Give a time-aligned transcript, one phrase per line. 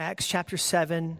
[0.00, 1.18] Acts chapter 7,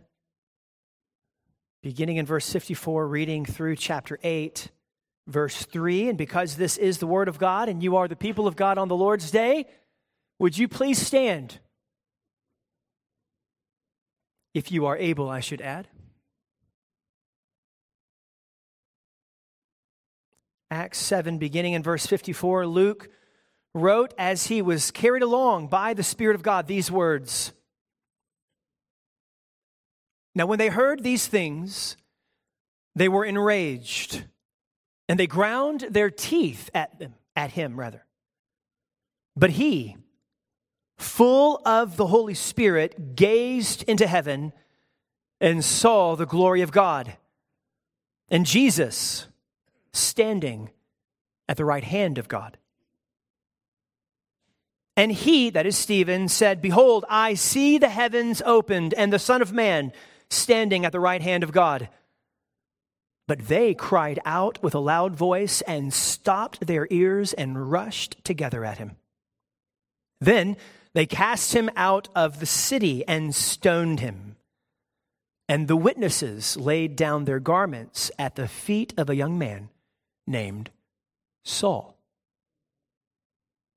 [1.82, 4.68] beginning in verse 54, reading through chapter 8,
[5.26, 6.08] verse 3.
[6.08, 8.78] And because this is the word of God and you are the people of God
[8.78, 9.66] on the Lord's day,
[10.38, 11.58] would you please stand?
[14.54, 15.86] If you are able, I should add.
[20.70, 23.10] Acts 7, beginning in verse 54, Luke
[23.74, 27.52] wrote as he was carried along by the Spirit of God these words.
[30.34, 31.96] Now, when they heard these things,
[32.94, 34.24] they were enraged,
[35.08, 38.04] and they ground their teeth at them, at him rather.
[39.36, 39.96] But he,
[40.98, 44.52] full of the Holy Spirit, gazed into heaven
[45.40, 47.16] and saw the glory of God.
[48.28, 49.26] And Jesus
[49.92, 50.70] standing
[51.48, 52.58] at the right hand of God.
[54.96, 59.40] And he, that is Stephen, said, Behold, I see the heavens opened and the Son
[59.40, 59.92] of Man
[60.30, 61.88] standing at the right hand of God.
[63.28, 68.64] But they cried out with a loud voice and stopped their ears and rushed together
[68.64, 68.96] at him.
[70.20, 70.56] Then
[70.94, 74.36] they cast him out of the city and stoned him.
[75.48, 79.68] And the witnesses laid down their garments at the feet of a young man
[80.26, 80.70] named
[81.44, 81.96] Saul.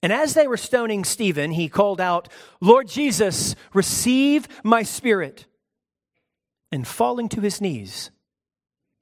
[0.02, 2.28] And as they were stoning Stephen, he called out,
[2.60, 5.46] Lord Jesus, receive my spirit.
[6.74, 8.10] And falling to his knees,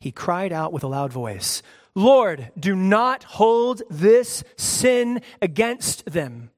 [0.02, 1.64] he cried out with a loud voice,
[1.96, 6.52] Lord, do not hold this sin against them.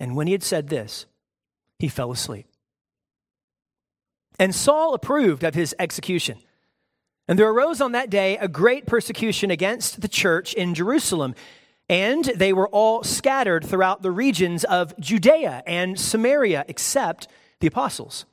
[0.00, 1.04] And when he had said this,
[1.78, 2.46] he fell asleep.
[4.38, 6.38] And Saul approved of his execution.
[7.28, 11.34] And there arose on that day a great persecution against the church in Jerusalem.
[11.86, 17.28] And they were all scattered throughout the regions of Judea and Samaria, except
[17.60, 18.24] the apostles.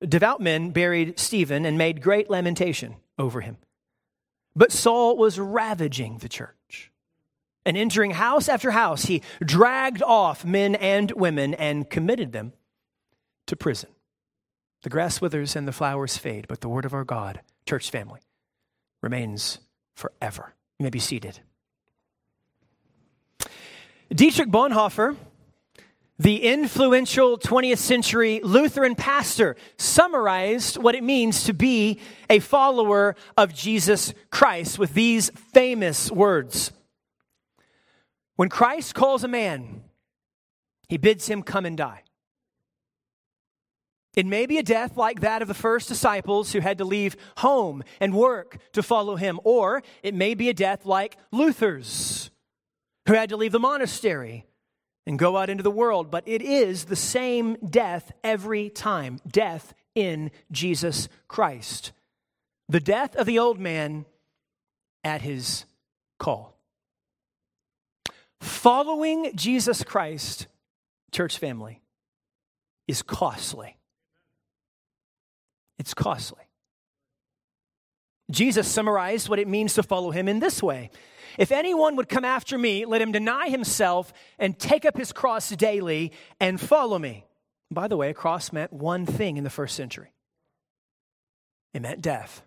[0.00, 3.56] Devout men buried Stephen and made great lamentation over him.
[4.54, 6.90] But Saul was ravaging the church.
[7.64, 12.52] And entering house after house, he dragged off men and women and committed them
[13.46, 13.90] to prison.
[14.82, 18.20] The grass withers and the flowers fade, but the word of our God church family,
[19.02, 19.58] remains
[19.94, 20.54] forever.
[20.78, 21.40] You may be seated.
[24.14, 25.16] Dietrich Bonhoeffer,
[26.18, 32.00] the influential 20th century Lutheran pastor, summarized what it means to be
[32.30, 36.72] a follower of Jesus Christ with these famous words
[38.36, 39.82] When Christ calls a man,
[40.88, 42.02] he bids him come and die.
[44.14, 47.16] It may be a death like that of the first disciples who had to leave
[47.36, 52.30] home and work to follow him, or it may be a death like Luther's,
[53.06, 54.46] who had to leave the monastery
[55.06, 56.10] and go out into the world.
[56.10, 61.92] But it is the same death every time death in Jesus Christ.
[62.68, 64.04] The death of the old man
[65.04, 65.64] at his
[66.18, 66.58] call.
[68.40, 70.48] Following Jesus Christ,
[71.12, 71.80] church family,
[72.88, 73.76] is costly.
[75.78, 76.42] It's costly.
[78.30, 80.90] Jesus summarized what it means to follow him in this way
[81.38, 85.50] If anyone would come after me, let him deny himself and take up his cross
[85.50, 87.24] daily and follow me.
[87.70, 90.12] By the way, a cross meant one thing in the first century
[91.74, 92.42] it meant death.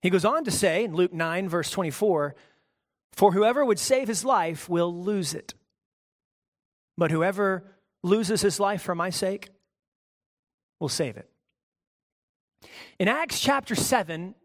[0.00, 2.36] He goes on to say in Luke 9, verse 24,
[3.12, 5.54] For whoever would save his life will lose it.
[6.96, 7.64] But whoever
[8.04, 9.48] loses his life for my sake
[10.78, 11.28] will save it.
[13.00, 14.36] In Acts chapter 7,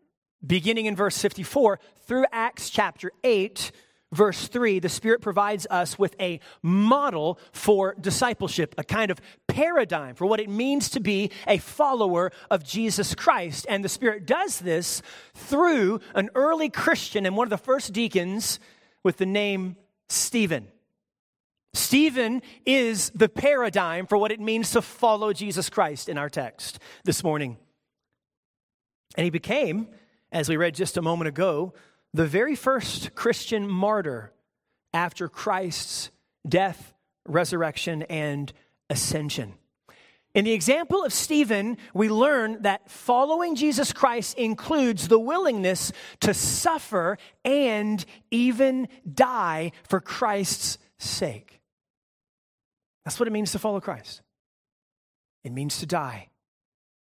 [0.46, 3.72] beginning in verse 54, through Acts chapter 8,
[4.12, 10.16] verse 3, the Spirit provides us with a model for discipleship, a kind of paradigm
[10.16, 13.66] for what it means to be a follower of Jesus Christ.
[13.70, 15.02] And the Spirit does this
[15.34, 18.60] through an early Christian and one of the first deacons
[19.04, 19.78] with the name
[20.10, 20.68] Stephen.
[21.74, 26.80] Stephen is the paradigm for what it means to follow Jesus Christ in our text
[27.06, 27.58] this morning.
[29.16, 29.88] And he became,
[30.32, 31.74] as we read just a moment ago,
[32.14, 34.32] the very first Christian martyr
[34.94, 36.12] after Christ's
[36.48, 36.94] death,
[37.26, 38.52] resurrection, and
[38.90, 39.54] ascension.
[40.34, 45.92] In the example of Stephen, we learn that following Jesus Christ includes the willingness
[46.22, 51.60] to suffer and even die for Christ's sake.
[53.04, 54.22] That's what it means to follow Christ.
[55.44, 56.31] It means to die.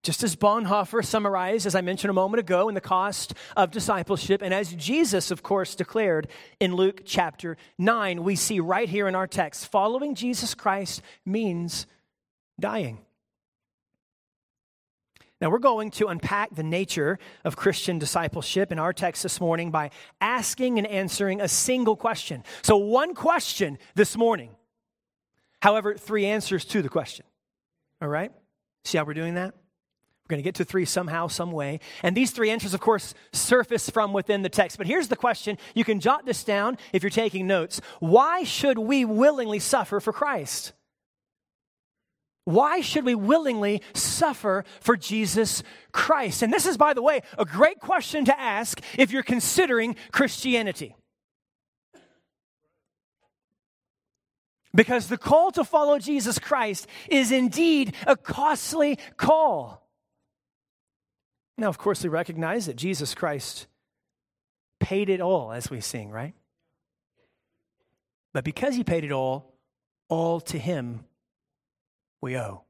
[0.03, 4.41] Just as Bonhoeffer summarized, as I mentioned a moment ago, in the cost of discipleship,
[4.41, 6.29] and as Jesus, of course, declared
[6.61, 11.87] in Luke chapter 9, we see right here in our text following Jesus Christ means
[12.61, 12.99] dying.
[15.41, 19.71] Now, we're going to unpack the nature of Christian discipleship in our text this morning
[19.71, 19.91] by
[20.21, 22.43] asking and answering a single question.
[22.63, 24.57] So, one question this morning,
[25.61, 27.27] however, three answers to the question.
[28.01, 28.33] All right?
[28.85, 29.55] See how we're doing that?
[30.27, 31.79] We're going to get to three somehow, some way.
[32.03, 34.77] And these three answers, of course, surface from within the text.
[34.77, 37.81] But here's the question you can jot this down if you're taking notes.
[38.01, 40.73] Why should we willingly suffer for Christ?
[42.45, 45.63] Why should we willingly suffer for Jesus
[45.93, 46.43] Christ?
[46.43, 50.97] And this is, by the way, a great question to ask if you're considering Christianity.
[54.75, 59.86] Because the call to follow Jesus Christ is indeed a costly call.
[61.59, 63.67] Now, of course, we recognize that Jesus Christ
[64.79, 66.35] paid it all, as we sing, right?
[68.35, 69.55] But because he paid it all,
[70.09, 71.05] all to him
[72.21, 72.63] we owe.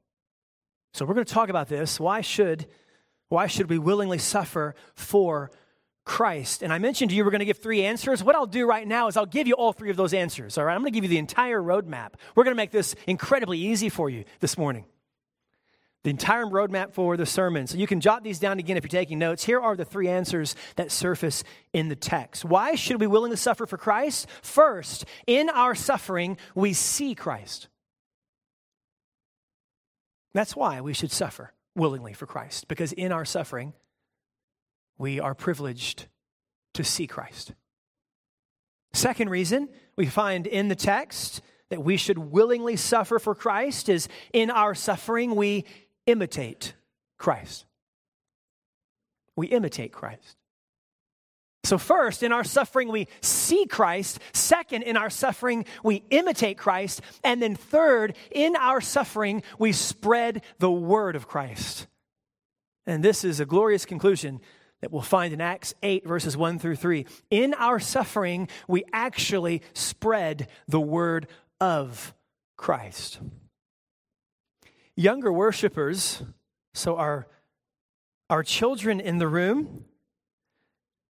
[0.93, 1.99] So we're going to talk about this.
[1.99, 2.65] Why should,
[3.29, 5.51] why should we willingly suffer for
[6.05, 6.63] Christ?
[6.63, 8.23] And I mentioned to you we're going to give three answers.
[8.23, 10.57] What I'll do right now is I'll give you all three of those answers.
[10.57, 12.13] All right, I'm going to give you the entire roadmap.
[12.35, 14.85] We're going to make this incredibly easy for you this morning.
[16.07, 17.67] The entire roadmap for the sermon.
[17.67, 19.43] So you can jot these down again if you're taking notes.
[19.43, 21.43] Here are the three answers that surface
[21.73, 22.45] in the text.
[22.45, 24.25] Why should we willingly suffer for Christ?
[24.41, 27.67] First, in our suffering, we see Christ.
[30.33, 33.73] That's why we should suffer willingly for Christ, because in our suffering,
[34.97, 36.07] we are privileged
[36.75, 37.51] to see Christ.
[38.93, 39.67] Second reason
[39.97, 44.73] we find in the text that we should willingly suffer for Christ is in our
[44.73, 45.65] suffering, we
[46.07, 46.73] imitate
[47.17, 47.65] Christ.
[49.35, 50.37] We imitate Christ.
[51.63, 54.19] So, first, in our suffering, we see Christ.
[54.31, 57.01] Second, in our suffering, we imitate Christ.
[57.25, 61.87] And then, third, in our suffering, we spread the word of Christ.
[62.85, 64.39] And this is a glorious conclusion
[64.79, 67.05] that we'll find in Acts 8, verses 1 through 3.
[67.29, 71.27] In our suffering, we actually spread the word
[71.59, 72.13] of
[72.55, 73.19] Christ.
[74.99, 76.23] Younger worshipers,
[76.73, 77.27] so our,
[78.31, 79.85] our children in the room,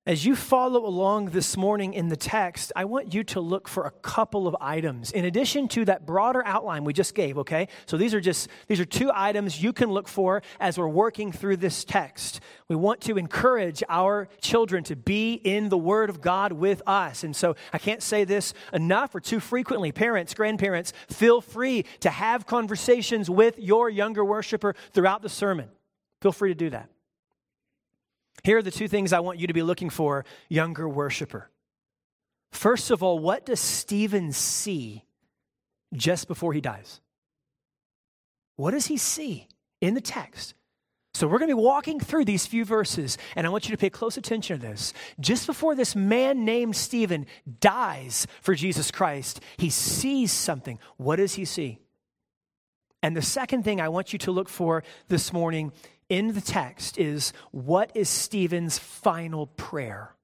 [0.07, 3.83] as you follow along this morning in the text, I want you to look for
[3.83, 7.67] a couple of items in addition to that broader outline we just gave, okay?
[7.87, 11.33] So these are just these are two items you can look for as we're working
[11.33, 12.39] through this text.
[12.69, 17.25] We want to encourage our children to be in the word of God with us.
[17.25, 19.91] And so I can't say this enough or too frequently.
[19.91, 25.67] Parents, grandparents, feel free to have conversations with your younger worshiper throughout the sermon.
[26.21, 26.89] Feel free to do that.
[28.47, 31.49] Here are the two things I want you to be looking for, younger worshiper.
[32.53, 35.03] First of all, what does Stephen see
[35.93, 37.01] just before he dies?
[38.55, 39.49] What does he see
[39.81, 40.53] in the text?
[41.13, 43.77] So we're going to be walking through these few verses, and I want you to
[43.77, 44.93] pay close attention to this.
[45.19, 47.25] Just before this man named Stephen
[47.59, 50.79] dies for Jesus Christ, he sees something.
[50.95, 51.79] What does he see?
[53.03, 55.73] And the second thing I want you to look for this morning
[56.09, 60.15] in the text is what is Stephen's final prayer?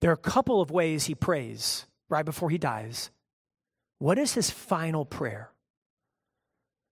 [0.00, 3.10] There are a couple of ways he prays right before he dies.
[3.98, 5.50] What is his final prayer?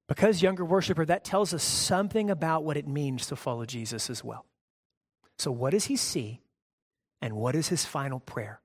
[0.07, 4.23] Because, younger worshiper, that tells us something about what it means to follow Jesus as
[4.23, 4.45] well.
[5.39, 6.41] So, what does he see?
[7.23, 8.61] And what is his final prayer?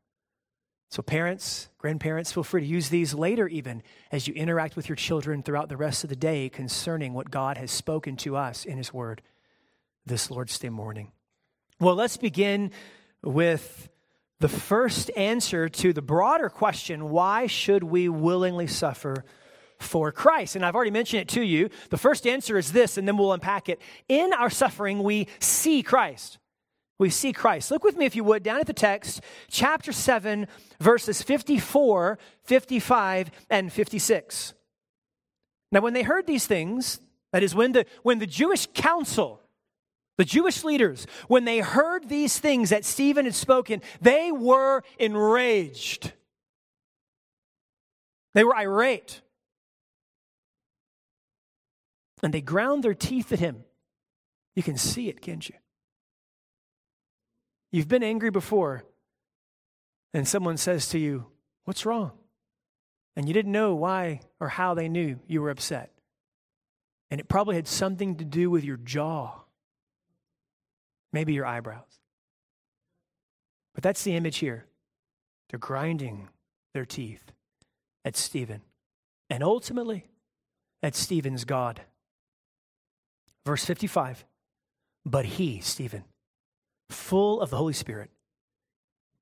[0.91, 4.95] So, parents, grandparents, feel free to use these later, even as you interact with your
[4.95, 8.77] children throughout the rest of the day concerning what God has spoken to us in
[8.77, 9.21] His Word
[10.03, 11.11] this Lord's Day morning.
[11.79, 12.71] Well, let's begin
[13.23, 13.87] with
[14.39, 19.23] the first answer to the broader question why should we willingly suffer
[19.77, 20.55] for Christ?
[20.55, 21.69] And I've already mentioned it to you.
[21.91, 23.79] The first answer is this, and then we'll unpack it.
[24.07, 26.39] In our suffering, we see Christ
[26.99, 27.71] we see Christ.
[27.71, 30.47] Look with me, if you would, down at the text, chapter 7,
[30.79, 34.53] verses 54, 55, and 56.
[35.71, 36.99] Now, when they heard these things,
[37.31, 39.39] that is, when the, when the Jewish council,
[40.17, 46.11] the Jewish leaders, when they heard these things that Stephen had spoken, they were enraged.
[48.33, 49.21] They were irate.
[52.21, 53.63] And they ground their teeth at him.
[54.55, 55.55] You can see it, can't you?
[57.71, 58.83] You've been angry before,
[60.13, 61.27] and someone says to you,
[61.65, 62.11] What's wrong?
[63.15, 65.91] And you didn't know why or how they knew you were upset.
[67.11, 69.41] And it probably had something to do with your jaw,
[71.11, 71.99] maybe your eyebrows.
[73.75, 74.65] But that's the image here.
[75.49, 76.29] They're grinding
[76.73, 77.31] their teeth
[78.05, 78.61] at Stephen.
[79.29, 80.07] And ultimately,
[80.81, 81.81] at Stephen's God.
[83.45, 84.25] Verse 55
[85.05, 86.03] But he, Stephen,
[86.89, 88.09] full of the Holy Spirit,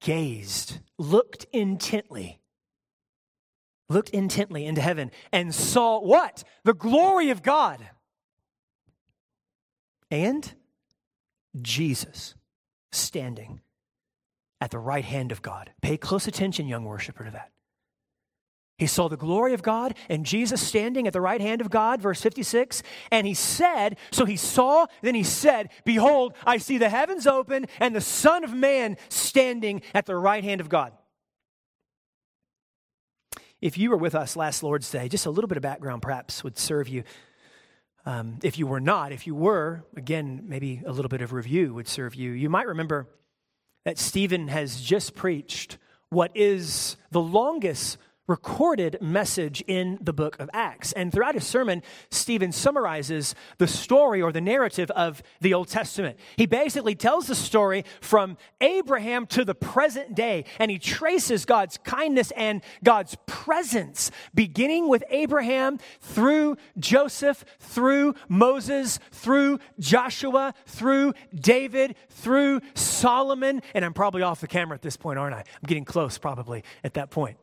[0.01, 2.39] gazed, looked intently,
[3.89, 6.43] looked intently into heaven, and saw what?
[6.63, 7.89] The glory of God.
[10.09, 10.53] And
[11.61, 12.35] Jesus
[12.91, 13.61] standing
[14.61, 15.71] at the right hand of God.
[15.81, 17.51] Pay close attention, young worshiper, to that.
[18.77, 21.99] He saw the glory of God and Jesus standing at the right hand of God,
[21.99, 22.83] verse 56.
[23.11, 27.65] And he said, So he saw, then he said, Behold, I see the heavens open
[27.79, 30.93] and the Son of Man standing at the right hand of God.
[33.61, 36.43] If you were with us last Lord's Day, just a little bit of background perhaps
[36.43, 37.03] would serve you.
[38.05, 41.73] Um, if you were not, if you were, again, maybe a little bit of review
[41.73, 42.31] would serve you.
[42.31, 43.07] You might remember
[43.85, 45.79] that Stephen has just preached
[46.09, 50.91] what is the longest recorded message in the book of Acts.
[50.93, 51.81] And throughout his sermon,
[52.11, 56.17] Stephen summarizes the story or the narrative of the Old Testament.
[56.35, 61.77] He basically tells the story from Abraham to the present day, and he traces God's
[61.77, 71.95] kindness and God's presence, beginning with Abraham through Joseph, through Moses, through Joshua, through David,
[72.09, 73.61] through Solomon.
[73.73, 75.39] And I'm probably off the camera at this point, aren't I?
[75.39, 77.37] I'm getting close probably at that point.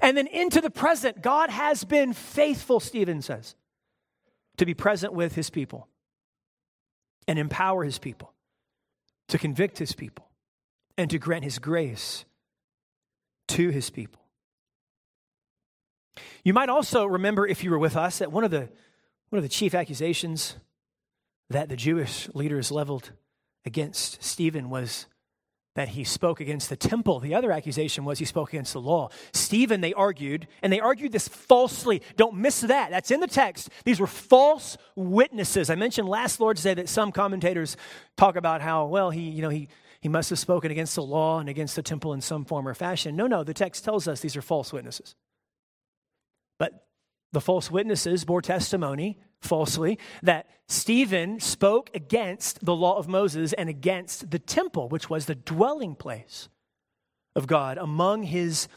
[0.00, 3.54] And then into the present, God has been faithful, Stephen says,
[4.56, 5.88] to be present with his people
[7.26, 8.32] and empower his people,
[9.28, 10.28] to convict his people,
[10.96, 12.24] and to grant his grace
[13.48, 14.20] to his people.
[16.44, 18.68] You might also remember, if you were with us, that one of the,
[19.30, 20.56] one of the chief accusations
[21.48, 23.12] that the Jewish leaders leveled
[23.64, 25.06] against Stephen was
[25.74, 27.18] that he spoke against the temple.
[27.18, 29.08] The other accusation was he spoke against the law.
[29.32, 32.02] Stephen, they argued, and they argued this falsely.
[32.16, 32.90] Don't miss that.
[32.90, 33.70] That's in the text.
[33.84, 35.70] These were false witnesses.
[35.70, 37.76] I mentioned last Lord's Day that some commentators
[38.16, 39.68] talk about how, well, he, you know, he,
[40.00, 42.74] he must have spoken against the law and against the temple in some form or
[42.74, 43.16] fashion.
[43.16, 45.14] No, no, the text tells us these are false witnesses.
[46.58, 46.86] But
[47.32, 53.68] the false witnesses bore testimony falsely that Stephen spoke against the law of Moses and
[53.68, 56.48] against the temple, which was the dwelling place
[57.36, 58.68] of God among his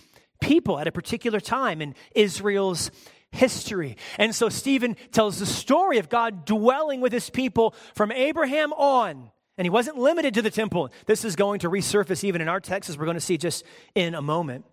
[0.41, 2.91] people at a particular time in Israel's
[3.31, 3.97] history.
[4.17, 9.31] And so Stephen tells the story of God dwelling with his people from Abraham on.
[9.57, 10.89] And he wasn't limited to the temple.
[11.05, 13.63] This is going to resurface even in our text, as we're going to see just
[13.93, 14.65] in a moment.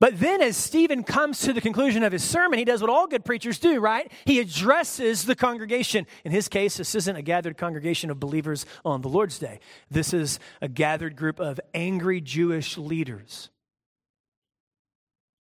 [0.00, 3.08] But then, as Stephen comes to the conclusion of his sermon, he does what all
[3.08, 4.10] good preachers do, right?
[4.24, 6.06] He addresses the congregation.
[6.24, 9.58] In his case, this isn't a gathered congregation of believers on the Lord's Day.
[9.90, 13.50] This is a gathered group of angry Jewish leaders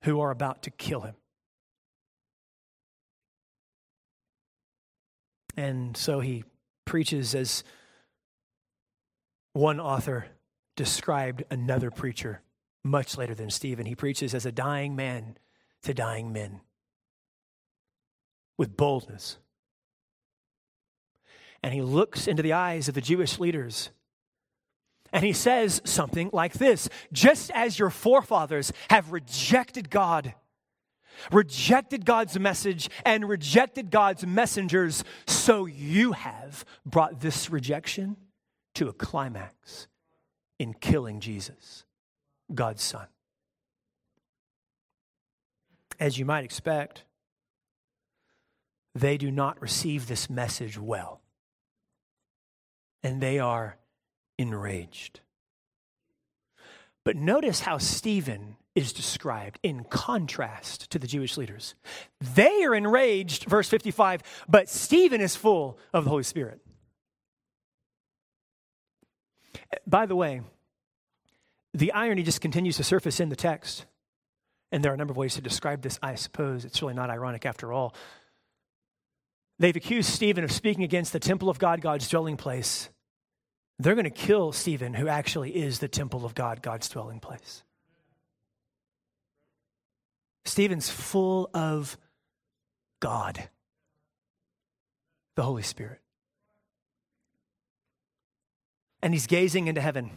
[0.03, 1.15] who are about to kill him.
[5.55, 6.45] And so he
[6.85, 7.63] preaches as
[9.53, 10.27] one author
[10.75, 12.41] described another preacher
[12.83, 13.85] much later than Stephen.
[13.85, 15.37] He preaches as a dying man
[15.83, 16.61] to dying men
[18.57, 19.37] with boldness.
[21.63, 23.89] And he looks into the eyes of the Jewish leaders
[25.13, 30.33] and he says something like this Just as your forefathers have rejected God,
[31.31, 38.17] rejected God's message, and rejected God's messengers, so you have brought this rejection
[38.75, 39.87] to a climax
[40.59, 41.83] in killing Jesus.
[42.53, 43.07] God's Son.
[45.99, 47.03] As you might expect,
[48.93, 51.21] they do not receive this message well,
[53.03, 53.77] and they are
[54.37, 55.21] enraged.
[57.03, 61.73] But notice how Stephen is described in contrast to the Jewish leaders.
[62.21, 66.59] They are enraged, verse 55, but Stephen is full of the Holy Spirit.
[69.87, 70.41] By the way,
[71.77, 73.85] the irony just continues to surface in the text.
[74.71, 76.65] And there are a number of ways to describe this, I suppose.
[76.65, 77.93] It's really not ironic after all.
[79.59, 82.89] They've accused Stephen of speaking against the temple of God, God's dwelling place.
[83.79, 87.63] They're going to kill Stephen, who actually is the temple of God, God's dwelling place.
[90.45, 91.97] Stephen's full of
[92.99, 93.49] God,
[95.35, 95.99] the Holy Spirit.
[99.03, 100.09] And he's gazing into heaven.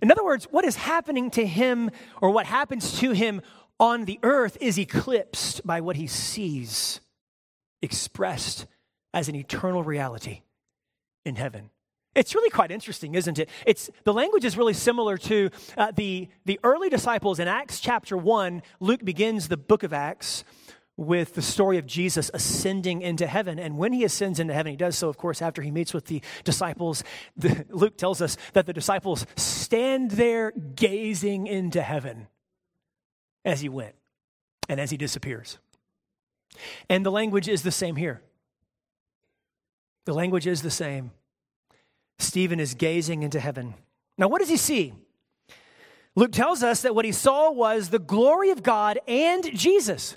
[0.00, 3.42] In other words, what is happening to him or what happens to him
[3.78, 7.00] on the earth is eclipsed by what he sees
[7.82, 8.66] expressed
[9.12, 10.42] as an eternal reality
[11.24, 11.70] in heaven.
[12.14, 13.48] It's really quite interesting, isn't it?
[13.66, 18.16] It's, the language is really similar to uh, the, the early disciples in Acts chapter
[18.16, 18.62] 1.
[18.80, 20.44] Luke begins the book of Acts
[20.96, 23.58] with the story of Jesus ascending into heaven.
[23.58, 26.06] And when he ascends into heaven, he does so, of course, after he meets with
[26.06, 27.02] the disciples.
[27.36, 32.28] The, Luke tells us that the disciples stand there gazing into heaven
[33.44, 33.94] as he went
[34.68, 35.58] and as he disappears.
[36.88, 38.22] And the language is the same here.
[40.04, 41.12] The language is the same.
[42.18, 43.74] Stephen is gazing into heaven.
[44.18, 44.92] Now, what does he see?
[46.14, 50.16] Luke tells us that what he saw was the glory of God and Jesus.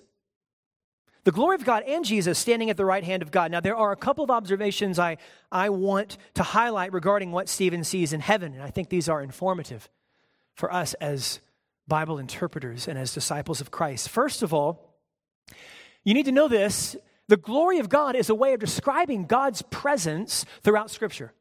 [1.26, 3.52] The glory of God and Jesus standing at the right hand of God.
[3.52, 5.18] Now, there are a couple of observations I,
[5.52, 9.22] I want to highlight regarding what Stephen sees in heaven, and I think these are
[9.22, 9.90] informative
[10.54, 11.40] for us as
[11.88, 14.08] Bible interpreters and as disciples of Christ.
[14.08, 14.96] First of all,
[16.04, 16.96] you need to know this
[17.28, 21.34] the glory of God is a way of describing God's presence throughout Scripture.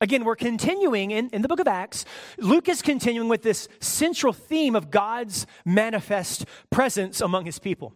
[0.00, 2.06] Again, we're continuing in, in the book of Acts.
[2.38, 7.94] Luke is continuing with this central theme of God's manifest presence among his people.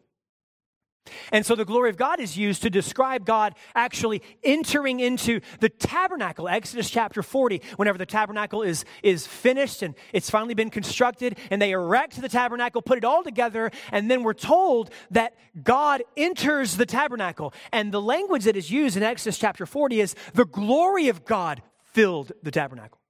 [1.32, 5.68] And so the glory of God is used to describe God actually entering into the
[5.68, 6.48] tabernacle.
[6.48, 11.60] Exodus chapter 40, whenever the tabernacle is, is finished and it's finally been constructed, and
[11.60, 16.76] they erect the tabernacle, put it all together, and then we're told that God enters
[16.76, 17.52] the tabernacle.
[17.72, 21.62] And the language that is used in Exodus chapter 40 is the glory of God
[21.92, 23.00] filled the tabernacle.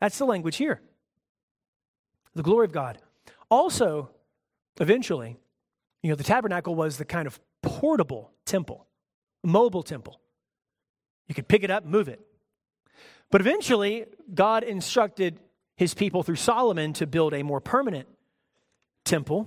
[0.00, 0.80] That's the language here.
[2.34, 2.98] The glory of God.
[3.50, 4.10] Also,
[4.80, 5.36] eventually,
[6.02, 8.86] you know, the tabernacle was the kind of portable temple,
[9.44, 10.20] mobile temple.
[11.28, 12.20] You could pick it up, move it.
[13.30, 15.38] But eventually, God instructed
[15.76, 18.08] his people through Solomon to build a more permanent
[19.04, 19.46] temple.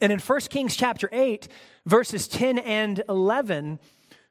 [0.00, 1.48] And in 1 Kings chapter 8,
[1.86, 3.78] verses 10 and 11,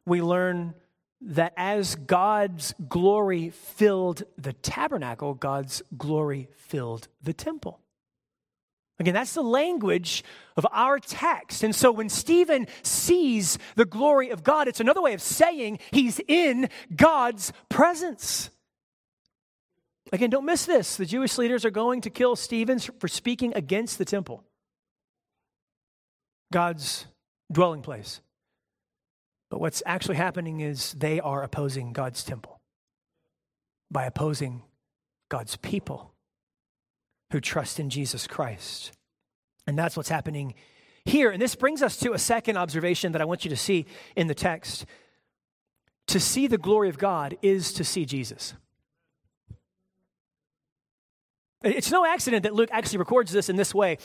[0.05, 0.73] we learn
[1.21, 7.79] that as God's glory filled the tabernacle, God's glory filled the temple.
[8.99, 10.23] Again, that's the language
[10.55, 11.63] of our text.
[11.63, 16.21] And so when Stephen sees the glory of God, it's another way of saying he's
[16.27, 18.51] in God's presence.
[20.11, 20.95] Again, don't miss this.
[20.95, 24.43] The Jewish leaders are going to kill Stephen for speaking against the temple,
[26.51, 27.07] God's
[27.51, 28.21] dwelling place.
[29.49, 32.59] But what's actually happening is they are opposing God's temple
[33.89, 34.61] by opposing
[35.29, 36.12] God's people
[37.33, 38.91] who trust in Jesus Christ.
[39.65, 40.53] And that's what's happening
[41.03, 41.31] here.
[41.31, 44.27] And this brings us to a second observation that I want you to see in
[44.27, 44.85] the text.
[46.07, 48.53] To see the glory of God is to see Jesus.
[51.63, 53.97] It's no accident that Luke actually records this in this way.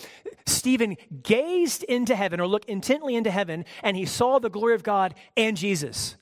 [0.47, 4.83] Stephen gazed into heaven or looked intently into heaven and he saw the glory of
[4.83, 6.17] God and Jesus.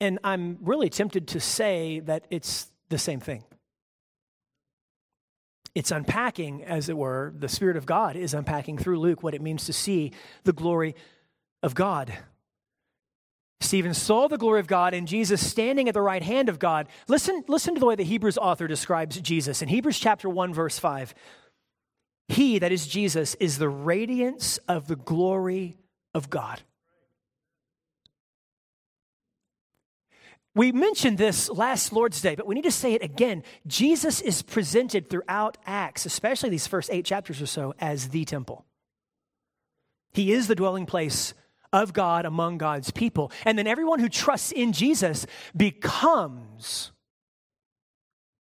[0.00, 3.44] And I'm really tempted to say that it's the same thing
[5.78, 9.40] it's unpacking, as it were, the Spirit of God is unpacking through Luke what it
[9.40, 10.10] means to see
[10.42, 10.96] the glory
[11.62, 12.12] of God.
[13.60, 16.88] Stephen saw the glory of God and Jesus standing at the right hand of God.
[17.06, 19.62] Listen, listen to the way the Hebrews author describes Jesus.
[19.62, 21.14] In Hebrews chapter 1, verse 5,
[22.26, 25.76] he, that is Jesus, is the radiance of the glory
[26.12, 26.60] of God.
[30.58, 33.44] We mentioned this last Lord's Day, but we need to say it again.
[33.68, 38.66] Jesus is presented throughout Acts, especially these first eight chapters or so, as the temple.
[40.12, 41.32] He is the dwelling place
[41.72, 43.30] of God among God's people.
[43.44, 46.90] And then everyone who trusts in Jesus becomes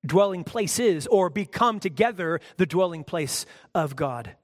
[0.03, 4.35] dwelling places or become together the dwelling place of God,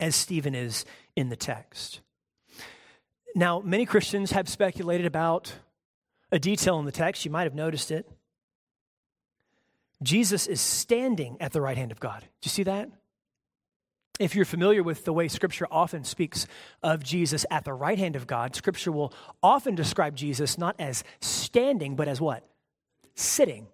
[0.00, 2.00] as Stephen is in the text.
[3.36, 5.52] Now, many Christians have speculated about
[6.32, 7.24] a detail in the text.
[7.24, 8.08] You might have noticed it.
[10.02, 12.20] Jesus is standing at the right hand of God.
[12.20, 12.88] Do you see that?
[14.18, 16.46] If you're familiar with the way Scripture often speaks
[16.82, 21.04] of Jesus at the right hand of God, Scripture will often describe Jesus not as
[21.20, 22.46] standing, but as what?
[23.14, 23.66] Sitting.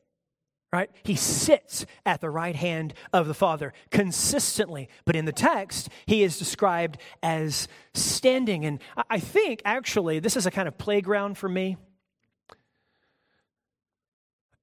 [0.73, 0.90] Right?
[1.05, 4.88] He sits at the right hand of the Father consistently.
[5.05, 8.66] But in the text, he is described as standing.
[8.66, 11.77] And I think, actually, this is a kind of playground for me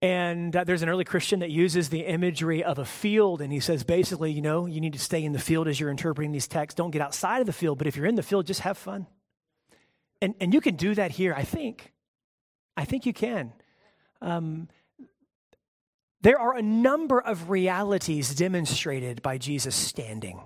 [0.04, 3.62] and uh, there's an early Christian that uses the imagery of a field, and he
[3.62, 6.46] says basically, you know, you need to stay in the field as you're interpreting these
[6.46, 6.76] texts.
[6.76, 9.08] Don't get outside of the field, but if you're in the field, just have fun.
[10.22, 11.94] And, and you can do that here, I think.
[12.76, 13.54] I think you can.
[14.22, 14.68] Um,
[16.20, 20.42] there are a number of realities demonstrated by Jesus standing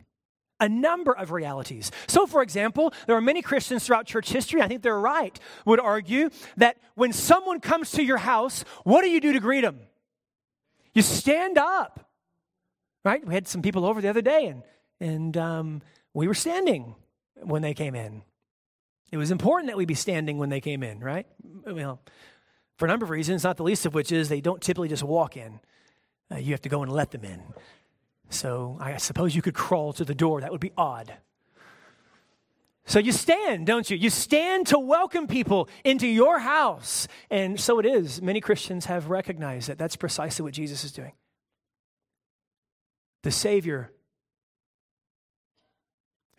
[0.59, 1.91] a number of realities.
[2.07, 5.79] So, for example, there are many Christians throughout church history, I think they're right, would
[5.79, 9.79] argue that when someone comes to your house, what do you do to greet them?
[10.93, 12.09] You stand up,
[13.05, 13.25] right?
[13.25, 14.63] We had some people over the other day and,
[14.99, 15.81] and um,
[16.13, 16.95] we were standing
[17.43, 18.23] when they came in.
[19.11, 21.27] It was important that we be standing when they came in, right?
[21.65, 22.01] Well,
[22.77, 25.03] for a number of reasons, not the least of which is they don't typically just
[25.03, 25.59] walk in.
[26.31, 27.41] Uh, you have to go and let them in.
[28.29, 30.41] So I suppose you could crawl to the door.
[30.41, 31.13] That would be odd.
[32.85, 33.97] So you stand, don't you?
[33.97, 37.07] You stand to welcome people into your house.
[37.29, 38.21] And so it is.
[38.21, 41.11] Many Christians have recognized that that's precisely what Jesus is doing.
[43.23, 43.91] The Savior,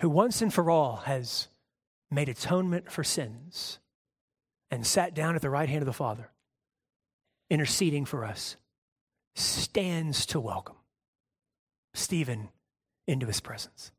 [0.01, 1.49] who once and for all has
[2.11, 3.79] made atonement for sins
[4.71, 6.31] and sat down at the right hand of the Father,
[7.51, 8.57] interceding for us,
[9.35, 10.78] stands to welcome
[11.95, 12.49] Stephen
[13.07, 13.93] into his presence.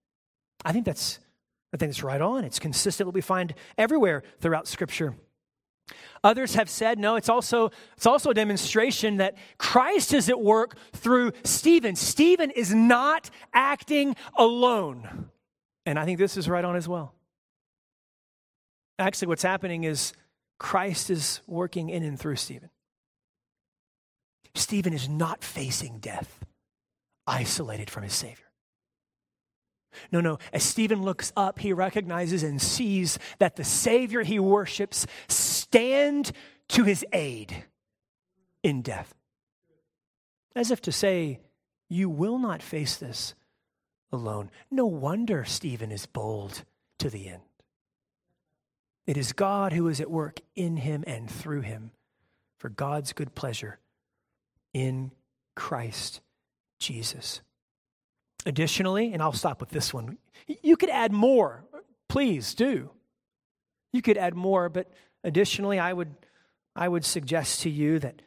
[0.63, 1.19] I think that's
[1.73, 2.43] I think it's right on.
[2.45, 5.15] It's consistent what we find everywhere throughout Scripture.
[6.23, 10.77] Others have said, no, it's also, it's also a demonstration that Christ is at work
[10.93, 11.95] through Stephen.
[11.95, 15.29] Stephen is not acting alone.
[15.85, 17.13] And I think this is right on as well.
[18.97, 20.13] Actually, what's happening is
[20.57, 22.69] Christ is working in and through Stephen.
[24.55, 26.43] Stephen is not facing death,
[27.29, 28.45] isolated from his Savior.
[30.11, 30.39] No, no.
[30.51, 36.31] As Stephen looks up, he recognizes and sees that the Savior he worships stand
[36.69, 37.65] to his aid
[38.63, 39.13] in death.
[40.55, 41.39] As if to say,
[41.87, 43.33] You will not face this
[44.11, 44.51] alone.
[44.69, 46.63] No wonder Stephen is bold
[46.99, 47.43] to the end.
[49.07, 51.91] It is God who is at work in him and through him
[52.57, 53.79] for God's good pleasure
[54.73, 55.11] in
[55.55, 56.21] Christ
[56.79, 57.41] Jesus.
[58.45, 61.65] Additionally, and I'll stop with this one, you could add more.
[62.07, 62.89] Please do.
[63.91, 64.91] You could add more, but
[65.23, 66.15] additionally, I would,
[66.75, 68.21] I would suggest to you that,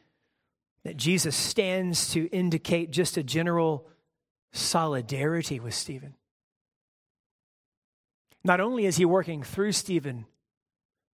[0.83, 3.87] that Jesus stands to indicate just a general
[4.51, 6.13] solidarity with Stephen.
[8.43, 10.25] Not only is he working through Stephen,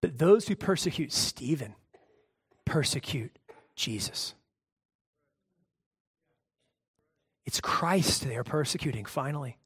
[0.02, 1.76] but those who persecute Stephen
[2.66, 3.38] persecute
[3.76, 4.34] Jesus.
[7.46, 9.58] It's Christ they are persecuting, finally.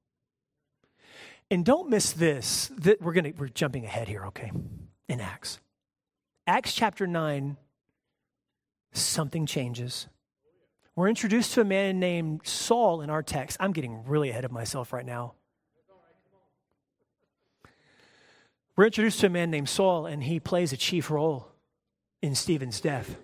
[1.52, 2.72] And don't miss this.
[2.78, 4.52] That we're gonna we're jumping ahead here, okay?
[5.08, 5.60] In Acts.
[6.48, 7.58] Acts chapter 9,
[8.92, 10.08] something changes.
[10.96, 13.58] We're introduced to a man named Saul in our text.
[13.60, 15.34] I'm getting really ahead of myself right now.
[18.76, 21.48] We're introduced to a man named Saul, and he plays a chief role
[22.22, 23.16] in Stephen's death.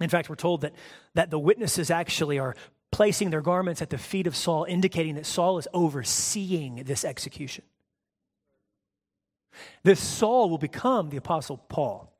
[0.00, 0.72] In fact, we're told that,
[1.14, 2.56] that the witnesses actually are
[2.92, 7.64] placing their garments at the feet of Saul, indicating that Saul is overseeing this execution.
[9.82, 12.12] This Saul will become the Apostle Paul.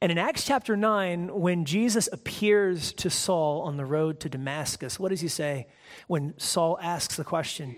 [0.00, 4.98] And in Acts chapter 9, when Jesus appears to Saul on the road to Damascus,
[5.00, 5.66] what does he say
[6.06, 7.76] when Saul asks the question?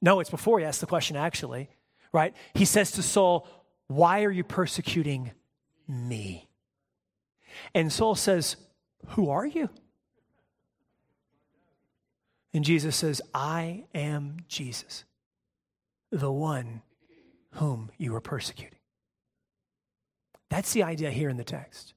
[0.00, 1.68] No, it's before he asks the question, actually,
[2.12, 2.34] right?
[2.54, 3.46] He says to Saul,
[3.86, 5.32] Why are you persecuting
[5.88, 6.48] me?
[7.74, 8.56] And Saul says,
[9.08, 9.68] Who are you?
[12.54, 15.04] And Jesus says, I am Jesus,
[16.10, 16.82] the one
[17.52, 18.78] whom you are persecuting.
[20.50, 21.94] That's the idea here in the text.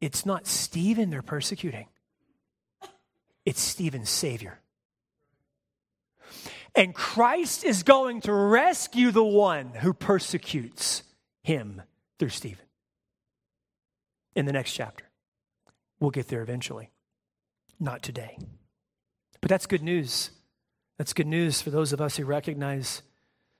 [0.00, 1.86] It's not Stephen they're persecuting,
[3.44, 4.60] it's Stephen's Savior.
[6.76, 11.02] And Christ is going to rescue the one who persecutes
[11.42, 11.82] him
[12.20, 12.64] through Stephen
[14.36, 15.04] in the next chapter.
[15.98, 16.90] We'll get there eventually,
[17.80, 18.38] not today.
[19.40, 20.30] But that's good news.
[20.98, 23.02] That's good news for those of us who recognize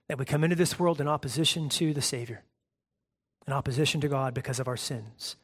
[0.09, 2.43] that we come into this world in opposition to the Savior,
[3.47, 5.37] in opposition to God because of our sins.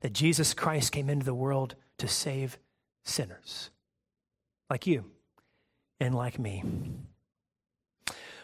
[0.00, 2.58] That Jesus Christ came into the world to save
[3.04, 3.70] sinners
[4.70, 5.04] like you
[6.00, 6.62] and like me.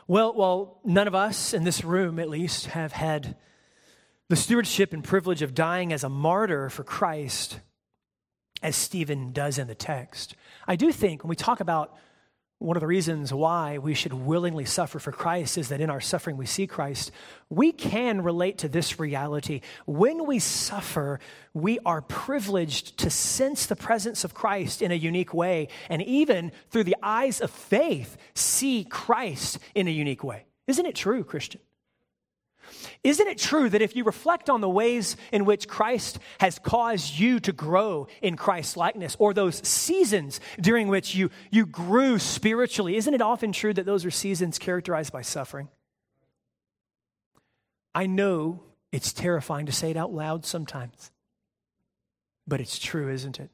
[0.06, 3.36] Well, while none of us in this room, at least, have had
[4.28, 7.60] the stewardship and privilege of dying as a martyr for Christ,
[8.62, 10.34] as Stephen does in the text.
[10.66, 11.96] I do think when we talk about
[12.60, 16.00] one of the reasons why we should willingly suffer for Christ is that in our
[16.00, 17.10] suffering we see Christ.
[17.48, 19.62] We can relate to this reality.
[19.86, 21.20] When we suffer,
[21.54, 26.52] we are privileged to sense the presence of Christ in a unique way, and even
[26.68, 30.44] through the eyes of faith, see Christ in a unique way.
[30.66, 31.62] Isn't it true, Christian?
[33.02, 37.18] Isn't it true that if you reflect on the ways in which Christ has caused
[37.18, 42.96] you to grow in Christ's likeness, or those seasons during which you, you grew spiritually,
[42.96, 45.68] isn't it often true that those are seasons characterized by suffering?
[47.94, 51.10] I know it's terrifying to say it out loud sometimes,
[52.46, 53.50] but it's true, isn't it?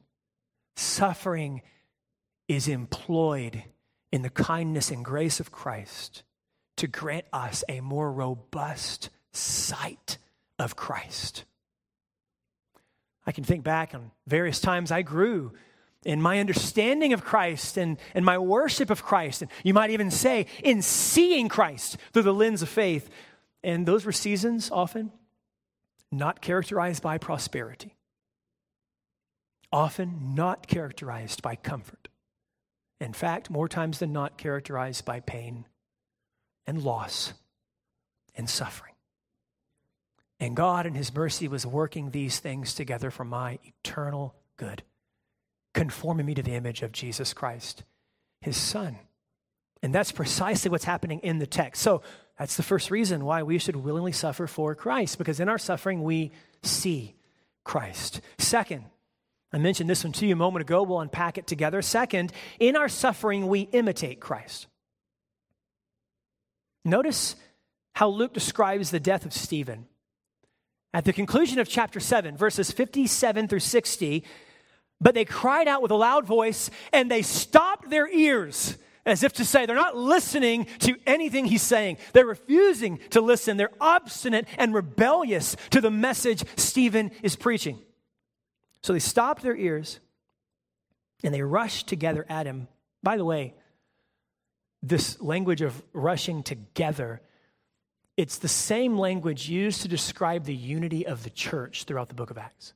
[0.75, 1.61] Suffering
[2.47, 3.63] is employed
[4.11, 6.23] in the kindness and grace of Christ
[6.77, 10.17] to grant us a more robust sight
[10.57, 11.43] of Christ.
[13.25, 15.51] I can think back on various times I grew
[16.05, 19.41] in my understanding of Christ and, and my worship of Christ.
[19.41, 23.09] And you might even say, in seeing Christ through the lens of faith.
[23.63, 25.11] And those were seasons often
[26.09, 27.97] not characterized by prosperity,
[29.73, 32.07] often not characterized by comfort.
[33.01, 35.65] In fact, more times than not, characterized by pain
[36.67, 37.33] and loss
[38.35, 38.93] and suffering.
[40.39, 44.83] And God, in His mercy, was working these things together for my eternal good,
[45.73, 47.83] conforming me to the image of Jesus Christ,
[48.41, 48.97] His Son.
[49.81, 51.81] And that's precisely what's happening in the text.
[51.81, 52.01] So
[52.37, 56.03] that's the first reason why we should willingly suffer for Christ, because in our suffering
[56.03, 57.15] we see
[57.63, 58.21] Christ.
[58.37, 58.85] Second,
[59.51, 60.83] I mentioned this one to you a moment ago.
[60.83, 61.81] We'll unpack it together.
[61.81, 64.67] Second, in our suffering we imitate Christ.
[66.87, 67.35] Notice
[67.95, 69.87] how Luke describes the death of Stephen.
[70.93, 74.23] At the conclusion of chapter 7, verses 57 through 60,
[75.01, 79.33] but they cried out with a loud voice and they stopped their ears as if
[79.33, 81.97] to say they're not listening to anything he's saying.
[82.13, 83.57] They're refusing to listen.
[83.57, 87.79] They're obstinate and rebellious to the message Stephen is preaching.
[88.81, 89.99] So they stopped their ears
[91.23, 92.69] and they rushed together at him.
[93.03, 93.55] By the way,
[94.87, 97.21] this language of rushing together,
[98.15, 102.31] it's the same language used to describe the unity of the church throughout the book
[102.31, 102.73] of Acts.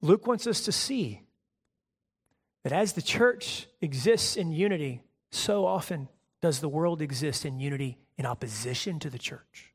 [0.00, 1.22] Luke wants us to see
[2.62, 6.08] that as the church exists in unity, so often
[6.40, 9.72] does the world exist in unity in opposition to the church.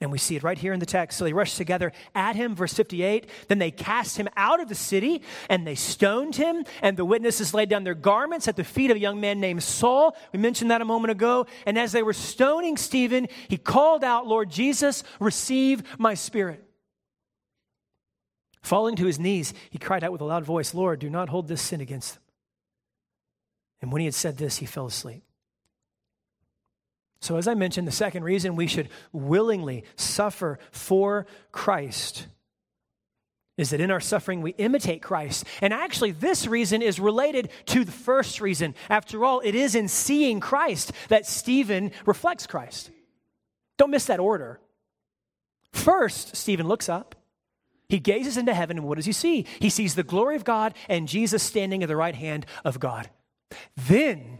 [0.00, 1.16] And we see it right here in the text.
[1.16, 3.30] So they rushed together at him, verse 58.
[3.48, 6.64] Then they cast him out of the city and they stoned him.
[6.82, 9.62] And the witnesses laid down their garments at the feet of a young man named
[9.62, 10.14] Saul.
[10.32, 11.46] We mentioned that a moment ago.
[11.64, 16.62] And as they were stoning Stephen, he called out, Lord Jesus, receive my spirit.
[18.60, 21.48] Falling to his knees, he cried out with a loud voice, Lord, do not hold
[21.48, 22.22] this sin against them.
[23.80, 25.22] And when he had said this, he fell asleep.
[27.26, 32.28] So, as I mentioned, the second reason we should willingly suffer for Christ
[33.58, 35.44] is that in our suffering we imitate Christ.
[35.60, 38.76] And actually, this reason is related to the first reason.
[38.88, 42.92] After all, it is in seeing Christ that Stephen reflects Christ.
[43.76, 44.60] Don't miss that order.
[45.72, 47.16] First, Stephen looks up.
[47.88, 49.46] He gazes into heaven, and what does he see?
[49.58, 53.10] He sees the glory of God and Jesus standing at the right hand of God.
[53.76, 54.38] Then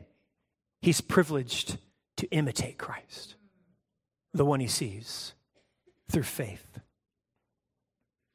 [0.81, 1.79] he's privileged
[2.17, 3.37] to imitate Christ,
[4.33, 5.35] the one he sees
[6.11, 6.79] through faith.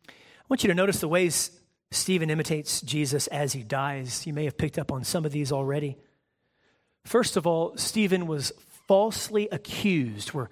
[0.08, 0.13] I
[0.50, 1.52] want you to notice the ways
[1.91, 4.26] Stephen imitates Jesus as he dies.
[4.26, 5.98] You may have picked up on some of these already.
[7.06, 8.52] First of all, Stephen was
[8.88, 10.34] falsely accused.
[10.34, 10.50] We're,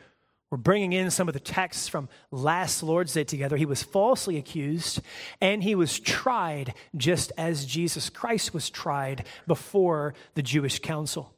[0.50, 3.56] we're bringing in some of the texts from last Lord's Day together.
[3.56, 5.02] He was falsely accused
[5.39, 11.34] and he was tried just as Jesus Christ was tried before the Jewish council.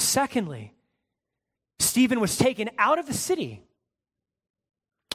[0.00, 0.72] Secondly,
[1.78, 3.62] Stephen was taken out of the city.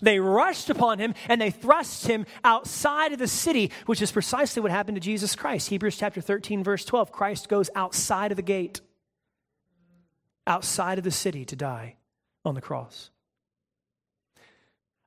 [0.01, 4.61] They rushed upon him and they thrust him outside of the city, which is precisely
[4.61, 5.69] what happened to Jesus Christ.
[5.69, 8.81] Hebrews chapter 13, verse 12 Christ goes outside of the gate,
[10.45, 11.95] outside of the city to die
[12.43, 13.09] on the cross.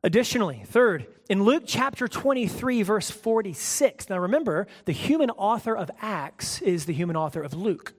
[0.03, 6.63] Additionally, third, in Luke chapter 23, verse 46, now remember, the human author of Acts
[6.63, 7.95] is the human author of Luke.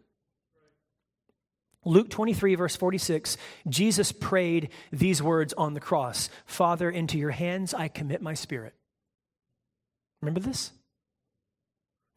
[1.85, 3.37] Luke 23, verse 46,
[3.67, 8.73] Jesus prayed these words on the cross Father, into your hands I commit my spirit.
[10.21, 10.71] Remember this?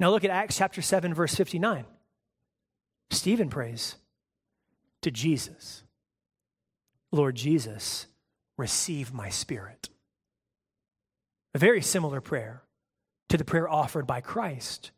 [0.01, 1.85] Now look at Acts chapter 7, verse 59.
[3.11, 3.97] Stephen prays
[5.03, 5.85] to Jesus
[7.13, 8.07] Lord Jesus,
[8.57, 9.91] receive my spirit.
[11.55, 12.63] A very similar prayer
[13.29, 14.91] to the prayer offered by Christ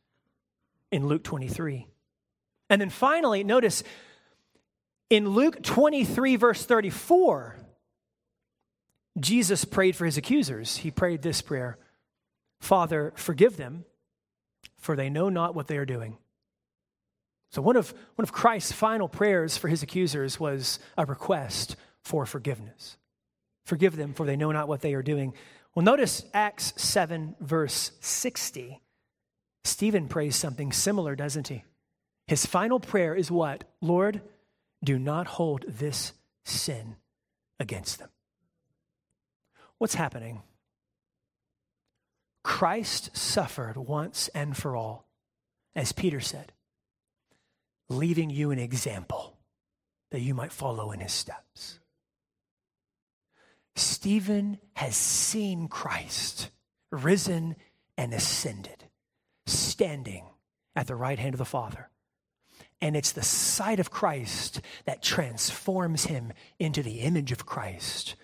[0.93, 1.89] in Luke 23.
[2.71, 3.83] And then finally, notice
[5.11, 7.57] in Luke 23, verse 34,
[9.19, 10.79] Jesus prayed for his accusers.
[10.79, 11.79] He prayed this prayer
[12.61, 13.85] Father, forgive them,
[14.79, 16.17] for they know not what they are doing.
[17.51, 22.27] So, one of, one of Christ's final prayers for his accusers was a request for
[22.27, 22.97] forgiveness.
[23.65, 25.35] Forgive them, for they know not what they are doing.
[25.75, 28.81] Well, notice Acts 7, verse 60.
[29.65, 31.65] Stephen prays something similar, doesn't he?
[32.27, 33.65] His final prayer is what?
[33.81, 34.21] Lord,
[34.85, 36.13] do not hold this
[36.45, 36.97] sin
[37.59, 38.11] against them.
[39.79, 40.43] What's happening?
[42.43, 45.09] Christ suffered once and for all,
[45.75, 46.53] as Peter said,
[47.89, 49.37] leaving you an example
[50.11, 51.81] that you might follow in his steps.
[53.77, 56.51] Stephen has seen Christ
[56.93, 57.57] risen
[57.97, 58.85] and ascended,
[59.47, 60.27] standing
[60.77, 61.89] at the right hand of the Father.
[62.85, 68.15] And it's the sight of Christ that transforms him into the image of Christ.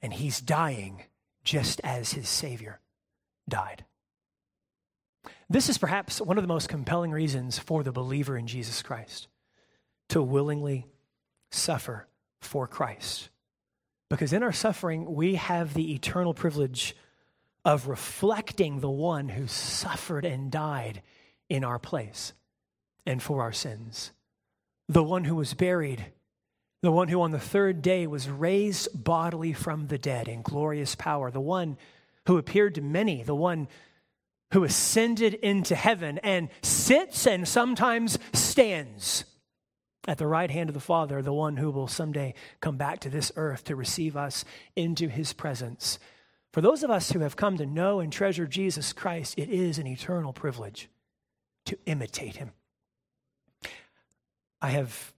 [0.00, 1.02] And he's dying
[1.44, 2.80] just as his Savior
[3.46, 3.84] died.
[5.50, 9.28] This is perhaps one of the most compelling reasons for the believer in Jesus Christ
[10.08, 10.86] to willingly
[11.50, 12.08] suffer
[12.40, 13.28] for Christ.
[14.08, 16.96] Because in our suffering, we have the eternal privilege
[17.66, 21.02] of reflecting the one who suffered and died
[21.50, 22.32] in our place
[23.06, 24.12] and for our sins.
[24.88, 26.06] The one who was buried,
[26.82, 30.94] the one who on the third day was raised bodily from the dead in glorious
[30.94, 31.76] power, the one
[32.26, 33.68] who appeared to many, the one
[34.52, 39.24] who ascended into heaven and sits and sometimes stands
[40.08, 43.10] at the right hand of the Father, the one who will someday come back to
[43.10, 45.98] this earth to receive us into his presence.
[46.52, 49.78] For those of us who have come to know and treasure Jesus Christ, it is
[49.78, 50.88] an eternal privilege
[51.66, 52.52] to imitate him.
[54.62, 55.12] I have,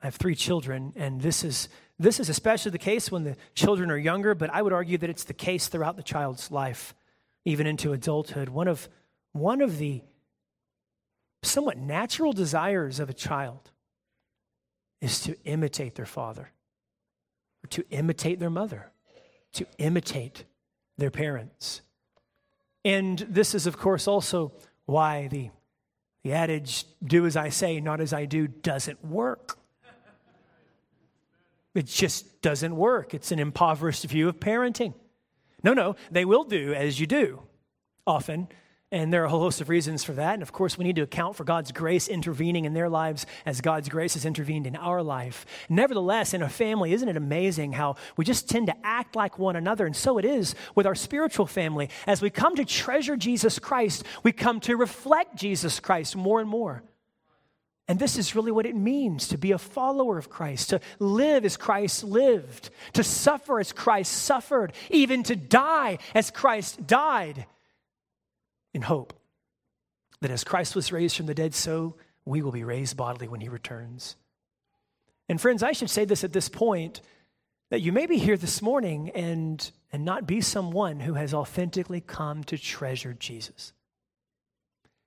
[0.00, 3.90] I have three children, and this is, this is especially the case when the children
[3.90, 6.94] are younger, but I would argue that it's the case throughout the child's life,
[7.44, 8.48] even into adulthood.
[8.48, 8.88] One of,
[9.32, 10.02] one of the
[11.42, 13.70] somewhat natural desires of a child
[15.00, 16.50] is to imitate their father,
[17.62, 18.90] or to imitate their mother,
[19.52, 20.44] to imitate
[20.96, 21.82] their parents.
[22.84, 24.52] And this is, of course, also
[24.86, 25.50] why the,
[26.24, 29.58] the adage, do as I say, not as I do, doesn't work.
[31.74, 33.14] It just doesn't work.
[33.14, 34.94] It's an impoverished view of parenting.
[35.62, 37.42] No, no, they will do as you do
[38.06, 38.48] often,
[38.94, 40.34] and there are a whole host of reasons for that.
[40.34, 43.60] And of course, we need to account for God's grace intervening in their lives as
[43.60, 45.44] God's grace has intervened in our life.
[45.68, 49.56] Nevertheless, in a family, isn't it amazing how we just tend to act like one
[49.56, 49.84] another?
[49.84, 51.90] And so it is with our spiritual family.
[52.06, 56.48] As we come to treasure Jesus Christ, we come to reflect Jesus Christ more and
[56.48, 56.84] more.
[57.88, 61.44] And this is really what it means to be a follower of Christ, to live
[61.44, 67.44] as Christ lived, to suffer as Christ suffered, even to die as Christ died
[68.74, 69.14] in hope
[70.20, 73.40] that as Christ was raised from the dead, so we will be raised bodily when
[73.40, 74.16] he returns.
[75.28, 77.00] And friends, I should say this at this point
[77.70, 82.00] that you may be here this morning and, and not be someone who has authentically
[82.00, 83.73] come to treasure Jesus.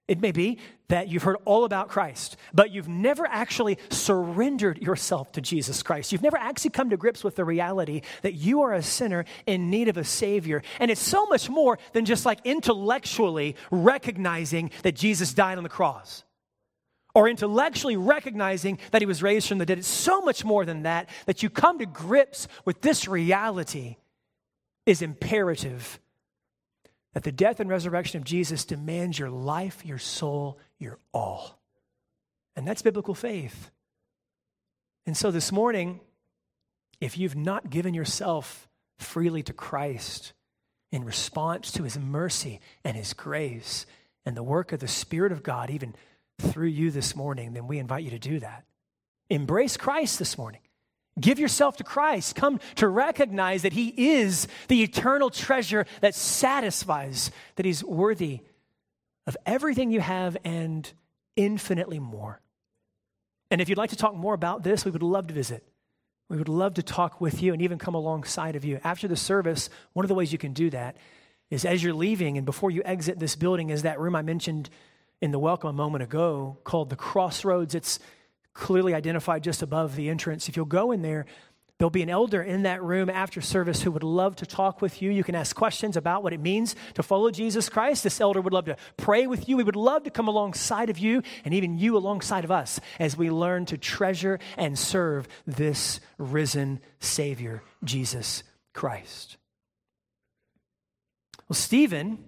[0.07, 5.33] It may be that you've heard all about Christ, but you've never actually surrendered yourself
[5.33, 6.13] to Jesus Christ.
[6.13, 9.69] You've never actually come to grips with the reality that you are a sinner in
[9.69, 10.63] need of a Savior.
[10.79, 15.69] And it's so much more than just like intellectually recognizing that Jesus died on the
[15.69, 16.23] cross
[17.13, 19.79] or intellectually recognizing that he was raised from the dead.
[19.79, 23.97] It's so much more than that that you come to grips with this reality
[24.85, 25.99] is imperative
[27.17, 31.59] that the death and resurrection of Jesus demands your life, your soul, your all.
[32.55, 33.71] And that's biblical faith.
[35.07, 35.99] And so this morning,
[37.01, 40.33] if you've not given yourself freely to Christ
[40.91, 43.87] in response to his mercy and his grace
[44.23, 45.95] and the work of the Spirit of God, even
[46.37, 48.63] through you this morning, then we invite you to do that.
[49.27, 50.61] Embrace Christ this morning.
[51.19, 52.35] Give yourself to Christ.
[52.35, 58.41] Come to recognize that He is the eternal treasure that satisfies, that He's worthy
[59.25, 60.91] of everything you have and
[61.35, 62.41] infinitely more.
[63.49, 65.63] And if you'd like to talk more about this, we would love to visit.
[66.29, 68.79] We would love to talk with you and even come alongside of you.
[68.83, 70.97] After the service, one of the ways you can do that
[71.49, 74.69] is as you're leaving and before you exit this building is that room I mentioned
[75.21, 77.73] in the welcome a moment ago called the Crossroads.
[77.73, 77.99] It's
[78.57, 80.49] clearly identified just above the entrance.
[80.49, 81.25] If you'll go in there,
[81.77, 84.99] There'll be an elder in that room after service who would love to talk with
[84.99, 85.11] you.
[85.11, 88.03] You can ask questions about what it means to follow Jesus Christ.
[88.03, 89.57] This elder would love to pray with you.
[89.57, 93.15] We would love to come alongside of you and even you alongside of us as
[93.15, 98.41] we learn to treasure and serve this risen Savior, Jesus
[98.73, 99.37] Christ.
[101.47, 102.25] Well, Stephen,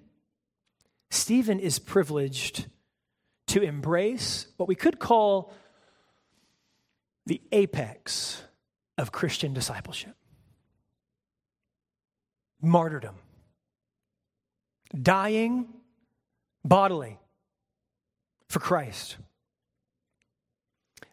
[1.10, 2.68] Stephen is privileged
[3.48, 5.52] to embrace what we could call
[7.30, 8.44] the apex
[8.98, 10.16] of Christian discipleship
[12.62, 13.16] martyrdom,
[15.00, 15.68] dying
[16.66, 17.20] bodily
[18.50, 19.18] for Christ.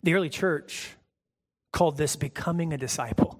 [0.02, 0.96] The early church
[1.72, 3.38] called this becoming a disciple.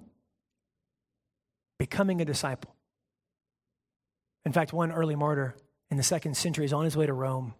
[1.79, 2.75] Becoming a disciple.
[4.45, 5.57] In fact, one early martyr
[5.91, 7.55] in the second century is on his way to Rome,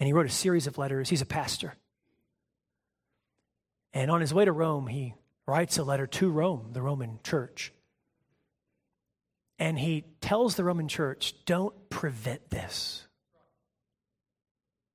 [0.00, 1.08] and he wrote a series of letters.
[1.08, 1.74] He's a pastor.
[3.92, 5.14] And on his way to Rome, he
[5.46, 7.72] writes a letter to Rome, the Roman church.
[9.58, 13.06] And he tells the Roman church, don't prevent this.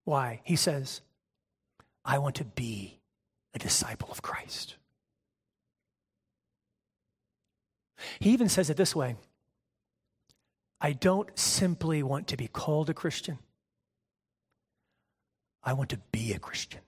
[0.05, 0.41] Why?
[0.43, 1.01] He says,
[2.05, 2.99] I want to be
[3.53, 4.75] a disciple of Christ.
[8.19, 9.15] He even says it this way
[10.79, 13.39] I don't simply want to be called a Christian,
[15.63, 16.81] I want to be a Christian.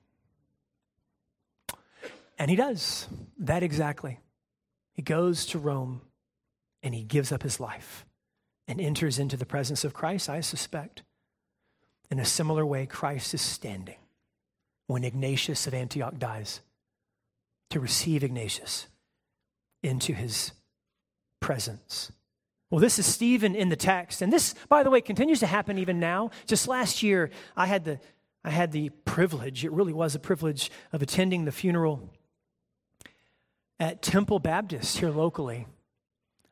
[2.38, 3.07] And he does
[3.39, 4.19] that exactly.
[4.93, 6.01] He goes to Rome
[6.83, 8.05] and he gives up his life
[8.67, 11.03] and enters into the presence of Christ, I suspect.
[12.11, 13.97] In a similar way, Christ is standing
[14.88, 16.61] when Ignatius of Antioch dies
[17.71, 18.88] to receive Ignatius
[19.81, 20.51] into his
[21.39, 22.11] presence.
[22.69, 24.21] Well, this is Stephen in the text.
[24.21, 26.31] And this, by the way, continues to happen even now.
[26.45, 27.99] Just last year, I had the,
[28.43, 32.11] I had the privilege, it really was a privilege, of attending the funeral
[33.80, 35.67] at Temple Baptist here locally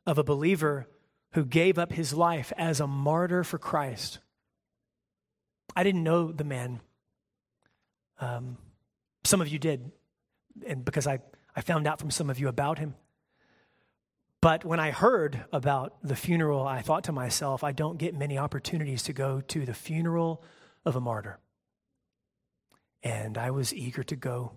[0.05, 0.87] of a believer
[1.33, 4.19] who gave up his life as a martyr for Christ.
[5.75, 6.81] I didn't know the man.
[8.19, 8.57] Um,
[9.23, 9.91] some of you did,
[10.67, 11.19] and because I,
[11.55, 12.95] I found out from some of you about him.
[14.41, 18.37] But when I heard about the funeral, I thought to myself, I don't get many
[18.37, 20.43] opportunities to go to the funeral
[20.85, 21.39] of a martyr.
[23.01, 24.51] And I was eager to go.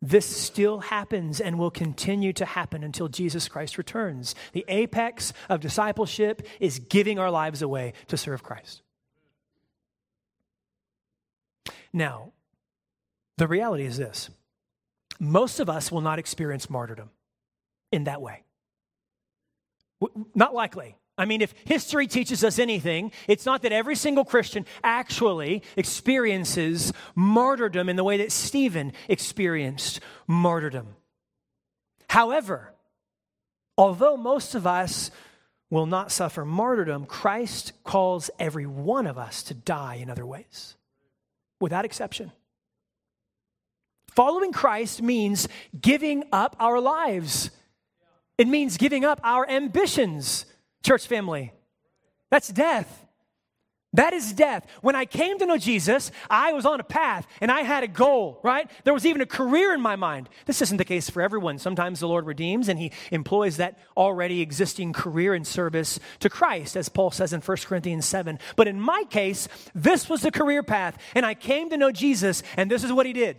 [0.00, 4.34] This still happens and will continue to happen until Jesus Christ returns.
[4.52, 8.82] The apex of discipleship is giving our lives away to serve Christ.
[11.92, 12.32] Now,
[13.38, 14.30] the reality is this
[15.18, 17.10] most of us will not experience martyrdom
[17.90, 18.44] in that way.
[20.34, 20.96] Not likely.
[21.18, 26.92] I mean, if history teaches us anything, it's not that every single Christian actually experiences
[27.16, 30.94] martyrdom in the way that Stephen experienced martyrdom.
[32.08, 32.72] However,
[33.76, 35.10] although most of us
[35.70, 40.76] will not suffer martyrdom, Christ calls every one of us to die in other ways
[41.60, 42.32] without exception.
[44.14, 45.48] Following Christ means
[45.78, 47.50] giving up our lives.
[48.36, 50.46] It means giving up our ambitions,
[50.82, 51.52] church family.
[52.30, 53.06] That's death.
[53.94, 54.66] That is death.
[54.82, 57.88] When I came to know Jesus, I was on a path and I had a
[57.88, 58.70] goal, right?
[58.84, 60.28] There was even a career in my mind.
[60.44, 61.58] This isn't the case for everyone.
[61.58, 66.76] Sometimes the Lord redeems and he employs that already existing career and service to Christ,
[66.76, 68.38] as Paul says in 1 Corinthians 7.
[68.56, 72.42] But in my case, this was the career path and I came to know Jesus
[72.58, 73.38] and this is what he did.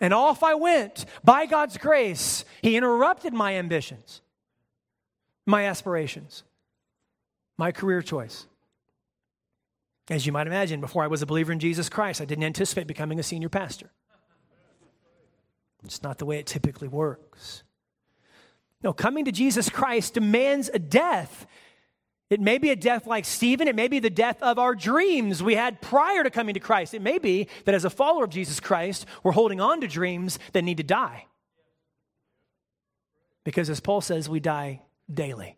[0.00, 2.44] And off I went by God's grace.
[2.62, 4.22] He interrupted my ambitions,
[5.46, 6.44] my aspirations
[7.56, 8.46] my career choice.
[10.10, 12.86] As you might imagine, before I was a believer in Jesus Christ, I didn't anticipate
[12.86, 13.90] becoming a senior pastor.
[15.84, 17.62] It's not the way it typically works.
[18.82, 21.46] No, coming to Jesus Christ demands a death.
[22.28, 23.68] It may be a death like Stephen.
[23.68, 26.92] It may be the death of our dreams we had prior to coming to Christ.
[26.92, 30.38] It may be that as a follower of Jesus Christ, we're holding on to dreams
[30.52, 31.26] that need to die.
[33.42, 34.80] Because as Paul says, we die
[35.12, 35.56] daily.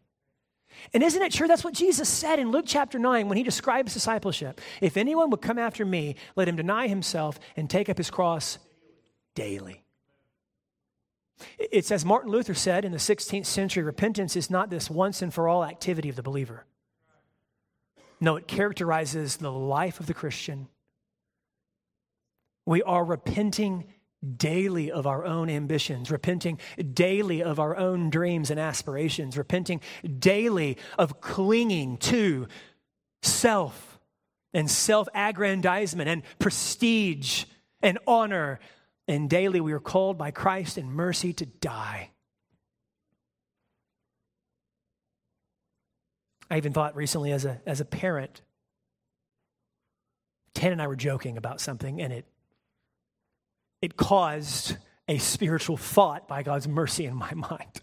[0.93, 1.49] And isn't it true?
[1.49, 4.61] That's what Jesus said in Luke chapter 9 when he describes discipleship.
[4.81, 8.59] If anyone would come after me, let him deny himself and take up his cross
[9.35, 9.83] daily.
[11.59, 15.33] It's as Martin Luther said in the 16th century repentance is not this once and
[15.33, 16.65] for all activity of the believer.
[18.21, 20.69] No, it characterizes the life of the Christian.
[22.65, 23.85] We are repenting
[24.37, 26.59] daily of our own ambitions, repenting
[26.93, 29.81] daily of our own dreams and aspirations, repenting
[30.19, 32.47] daily of clinging to
[33.23, 33.99] self
[34.53, 37.45] and self aggrandizement and prestige
[37.83, 38.59] and honor.
[39.09, 42.11] And daily we are called by Christ in mercy to die.
[46.51, 48.41] I even thought recently as a, as a parent,
[50.55, 52.25] Tan and I were joking about something, and it
[53.83, 54.77] it caused
[55.09, 57.81] a spiritual thought by God's mercy in my mind.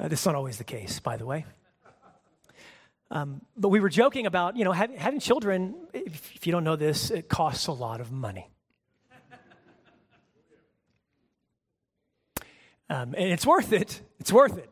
[0.00, 1.44] Uh, this is not always the case, by the way.
[3.10, 6.64] Um, but we were joking about, you know, having, having children, if, if you don't
[6.64, 8.48] know this, it costs a lot of money.
[12.90, 14.00] Um, and it's worth it.
[14.18, 14.70] It's worth it.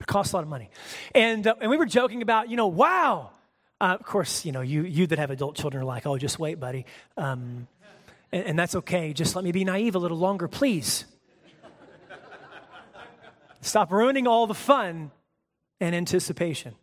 [0.00, 0.70] It costs a lot of money.
[1.14, 3.30] And, uh, and we were joking about, you know, wow.
[3.80, 6.38] Uh, of course, you know, you, you that have adult children are like, oh, just
[6.38, 6.86] wait, buddy.
[7.16, 7.68] Um,
[8.34, 9.12] and, and that's okay.
[9.12, 11.04] Just let me be naive a little longer, please.
[13.60, 15.10] Stop ruining all the fun
[15.80, 16.74] and anticipation.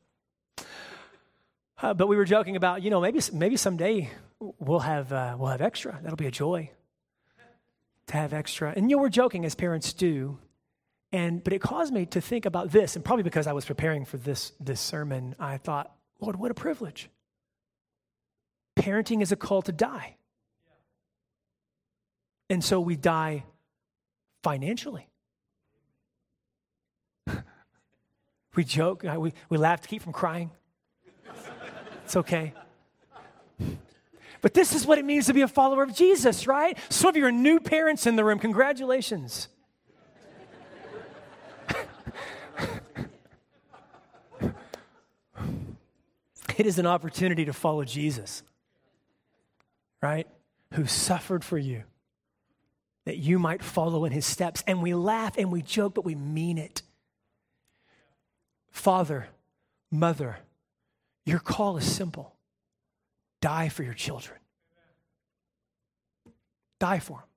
[1.79, 4.09] Uh, but we were joking about, you know, maybe, maybe someday
[4.59, 5.99] we'll have, uh, we'll have extra.
[6.01, 6.71] That'll be a joy
[8.07, 8.73] to have extra.
[8.75, 10.39] And, you know, we're joking as parents do.
[11.11, 12.95] And, but it caused me to think about this.
[12.95, 16.55] And probably because I was preparing for this, this sermon, I thought, Lord, what a
[16.55, 17.09] privilege.
[18.77, 20.15] Parenting is a call to die.
[22.51, 23.45] And so we die
[24.43, 25.07] financially.
[28.55, 30.51] we joke, we, we laugh to keep from crying.
[32.03, 32.53] It's okay.
[34.41, 36.77] But this is what it means to be a follower of Jesus, right?
[36.89, 38.37] Some of you are new parents in the room.
[38.37, 39.47] Congratulations.
[46.57, 48.43] it is an opportunity to follow Jesus,
[50.01, 50.27] right?
[50.73, 51.83] Who suffered for you
[53.12, 54.64] that you might follow in his steps.
[54.66, 56.82] And we laugh and we joke, but we mean it.
[58.70, 59.28] Father,
[59.91, 60.38] mother,
[61.26, 62.34] your call is simple
[63.41, 64.39] die for your children,
[66.80, 67.28] die for them.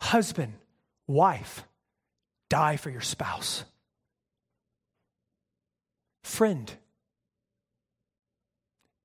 [0.00, 0.52] Husband,
[1.06, 1.64] wife,
[2.50, 3.64] die for your spouse.
[6.22, 6.70] Friend,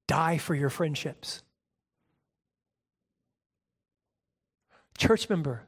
[0.05, 1.43] die for your friendships.
[5.01, 5.63] Church member,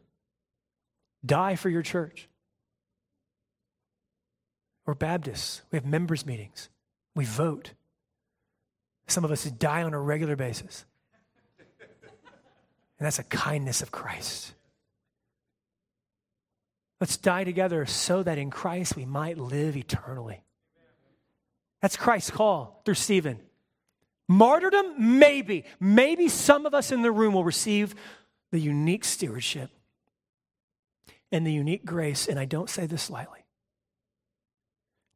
[1.25, 2.29] die for your church.
[4.85, 5.63] We're Baptists.
[5.71, 6.69] We have members' meetings.
[7.15, 7.71] We vote.
[9.07, 10.85] Some of us die on a regular basis.
[12.99, 14.53] And that's a kindness of Christ.
[17.01, 20.43] Let's die together so that in Christ we might live eternally.
[21.81, 23.39] That's Christ's call through Stephen.
[24.27, 25.17] Martyrdom?
[25.17, 25.65] Maybe.
[25.79, 27.95] Maybe some of us in the room will receive
[28.53, 29.71] the unique stewardship
[31.31, 33.39] and the unique grace, and I don't say this lightly,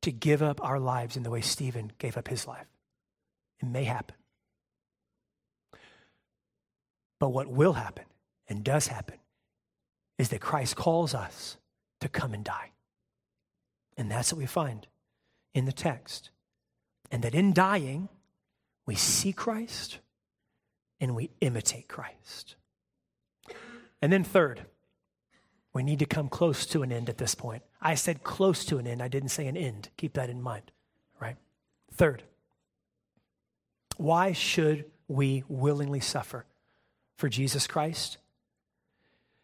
[0.02, 2.66] to give up our lives in the way Stephen gave up his life.
[3.60, 4.16] It may happen.
[7.20, 8.06] But what will happen
[8.50, 9.20] and does happen
[10.18, 11.58] is that Christ calls us
[12.02, 12.72] to come and die.
[13.98, 14.88] And that's what we find
[15.54, 16.32] in the text.
[17.12, 18.10] And that in dying,
[18.88, 20.00] we see Christ
[21.00, 22.56] and we imitate Christ.
[24.02, 24.66] And then, third,
[25.74, 27.64] we need to come close to an end at this point.
[27.82, 29.90] I said close to an end, I didn't say an end.
[29.98, 30.72] Keep that in mind,
[31.20, 31.36] right?
[31.94, 32.24] Third,
[33.98, 36.46] why should we willingly suffer
[37.16, 38.18] for Jesus Christ?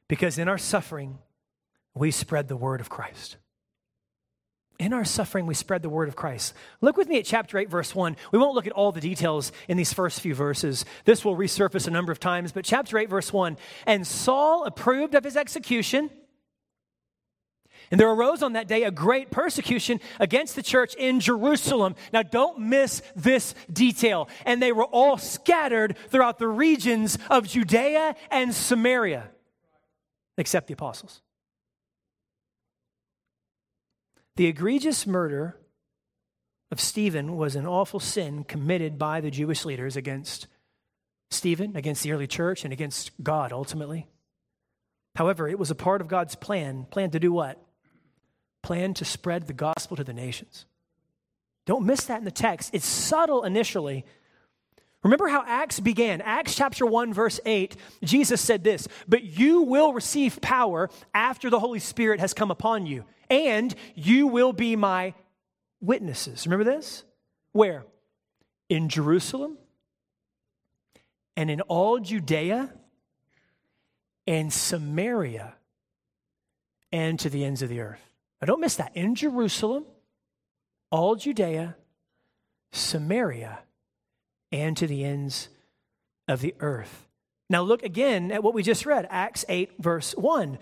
[0.08, 1.18] Because in our suffering,
[1.96, 3.38] we spread the word of Christ.
[4.80, 6.54] In our suffering, we spread the word of Christ.
[6.82, 8.18] Look with me at chapter 8, verse 1.
[8.32, 10.84] We won't look at all the details in these first few verses.
[11.06, 15.14] This will resurface a number of times, but chapter 8, verse 1 And Saul approved
[15.14, 16.10] of his execution.
[17.92, 21.96] And there arose on that day a great persecution against the church in Jerusalem.
[22.12, 24.30] Now, don't miss this detail.
[24.46, 29.30] And they were all scattered throughout the regions of Judea and Samaria,
[30.38, 31.22] except the apostles.
[34.36, 35.58] The egregious murder
[36.72, 40.48] of Stephen was an awful sin committed by the Jewish leaders against
[41.30, 44.08] Stephen, against the early church, and against God ultimately.
[45.16, 46.88] However, it was a part of God's plan.
[46.90, 47.64] Plan to do what?
[48.64, 50.66] Plan to spread the gospel to the nations.
[51.66, 52.72] Don't miss that in the text.
[52.74, 54.04] It's subtle initially.
[55.04, 56.22] Remember how Acts began.
[56.22, 61.60] Acts chapter 1, verse 8, Jesus said this But you will receive power after the
[61.60, 65.16] Holy Spirit has come upon you and you will be my
[65.82, 66.46] witnesses.
[66.46, 67.04] Remember this?
[67.52, 67.84] Where?
[68.70, 69.58] In Jerusalem
[71.36, 72.72] and in all Judea
[74.28, 75.56] and Samaria
[76.92, 78.00] and to the ends of the earth.
[78.40, 78.96] Now, don't miss that.
[78.96, 79.86] In Jerusalem,
[80.92, 81.76] all Judea,
[82.72, 83.60] Samaria,
[84.52, 85.50] and to the ends
[86.28, 87.08] of the earth.
[87.50, 90.60] Now, look again at what we just read, Acts 8, verse 1.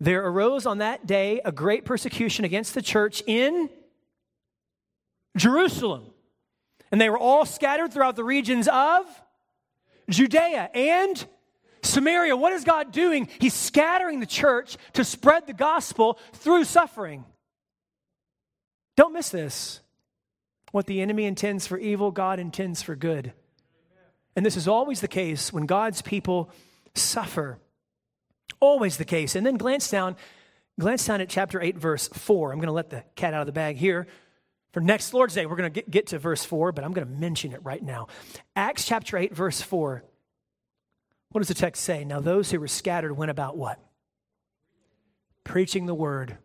[0.00, 3.70] There arose on that day a great persecution against the church in
[5.36, 6.06] Jerusalem.
[6.90, 9.04] And they were all scattered throughout the regions of
[10.08, 11.26] Judea and
[11.82, 12.36] Samaria.
[12.36, 13.28] What is God doing?
[13.40, 17.24] He's scattering the church to spread the gospel through suffering.
[18.96, 19.80] Don't miss this.
[20.72, 23.32] What the enemy intends for evil, God intends for good.
[24.36, 26.50] And this is always the case when God's people
[26.94, 27.58] suffer.
[28.60, 29.34] Always the case.
[29.34, 30.16] And then glance down,
[30.78, 32.52] glance down at chapter 8, verse 4.
[32.52, 34.06] I'm going to let the cat out of the bag here.
[34.72, 37.12] For next Lord's Day, we're going to get, to verse 4, but I'm going to
[37.12, 38.08] mention it right now.
[38.56, 40.02] Acts chapter 8, verse 4.
[41.30, 42.04] What does the text say?
[42.04, 43.78] Now, those who were scattered went about what?
[45.44, 46.38] Preaching the word.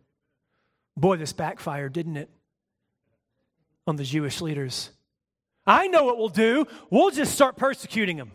[0.96, 2.30] Boy, this backfired, didn't it?
[3.90, 4.90] on the Jewish leaders.
[5.66, 6.66] I know what we'll do.
[6.88, 8.32] We'll just start persecuting them.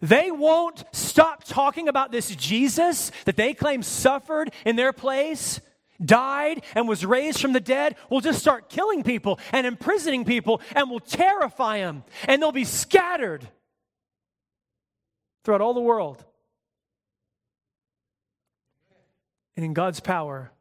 [0.00, 5.60] They won't stop talking about this Jesus that they claim suffered in their place,
[6.02, 7.96] died, and was raised from the dead.
[8.08, 12.64] We'll just start killing people and imprisoning people, and we'll terrify them, and they'll be
[12.64, 13.46] scattered
[15.44, 16.24] throughout all the world.
[19.56, 20.52] And in God's power,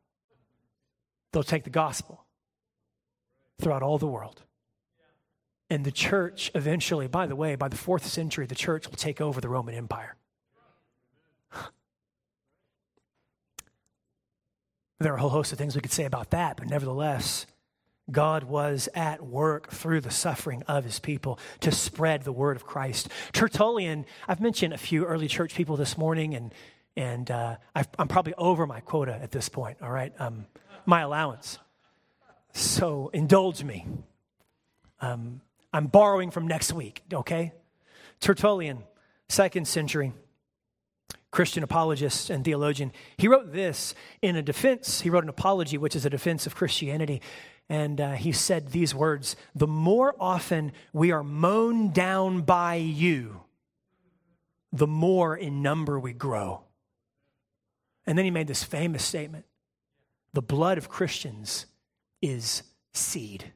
[1.31, 2.25] they'll take the gospel
[3.61, 4.43] throughout all the world.
[5.69, 9.21] And the church eventually, by the way, by the fourth century, the church will take
[9.21, 10.15] over the Roman Empire.
[14.99, 17.45] There are a whole host of things we could say about that, but nevertheless,
[18.11, 22.65] God was at work through the suffering of his people to spread the word of
[22.65, 23.07] Christ.
[23.31, 26.53] Tertullian, I've mentioned a few early church people this morning, and,
[26.97, 30.11] and uh, i am probably over my quota at this point, all right?
[30.19, 30.47] Um,
[30.85, 31.59] my allowance.
[32.53, 33.85] So indulge me.
[35.01, 35.41] Um,
[35.71, 37.53] I'm borrowing from next week, okay?
[38.19, 38.83] Tertullian,
[39.27, 40.13] second century
[41.31, 42.91] Christian apologist and theologian.
[43.17, 46.55] He wrote this in a defense, he wrote an apology, which is a defense of
[46.55, 47.21] Christianity.
[47.69, 53.41] And uh, he said these words The more often we are mown down by you,
[54.71, 56.63] the more in number we grow.
[58.07, 59.45] And then he made this famous statement
[60.33, 61.67] The blood of Christians
[62.23, 63.53] is seed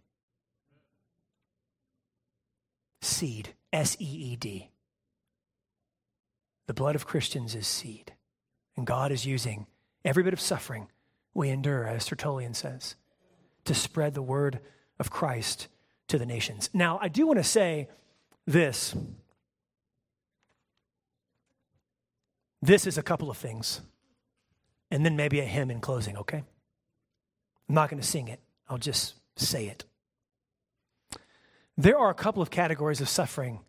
[3.04, 4.70] seed, S E E D.
[6.68, 8.14] The blood of Christians is seed.
[8.76, 9.68] And God is using
[10.04, 10.88] every bit of suffering
[11.34, 12.96] we endure, as Tertullian says,
[13.66, 14.60] to spread the word
[15.00, 15.68] of Christ
[16.08, 16.70] to the nations.
[16.74, 17.90] Now, I do want to say
[18.46, 18.96] this.
[22.62, 23.82] This is a couple of things,
[24.90, 26.44] and then maybe a hymn in closing, okay?
[27.68, 28.40] I'm not going to sing it,
[28.70, 29.84] I'll just say it.
[31.78, 33.60] There are a couple of categories of suffering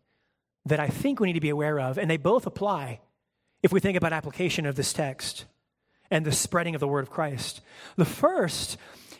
[0.65, 3.01] that I think we need to be aware of, and they both apply
[3.63, 5.45] if we think about application of this text
[6.11, 7.61] and the spreading of the word of Christ.
[7.95, 8.77] The first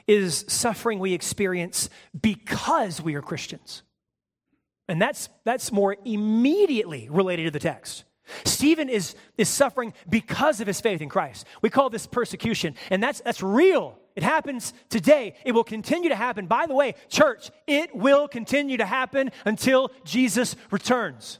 [0.07, 3.81] is suffering we experience because we are Christians.
[4.88, 8.03] And that's, that's more immediately related to the text.
[8.43, 11.45] Stephen is, is suffering because of his faith in Christ.
[11.61, 13.99] We call this persecution, and that's, that's real.
[14.15, 15.36] It happens today.
[15.43, 16.47] It will continue to happen.
[16.47, 21.39] By the way, church, it will continue to happen until Jesus returns.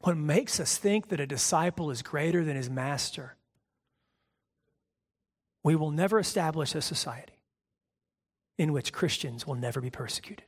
[0.00, 3.36] What makes us think that a disciple is greater than his master?
[5.62, 7.40] We will never establish a society
[8.58, 10.44] in which Christians will never be persecuted.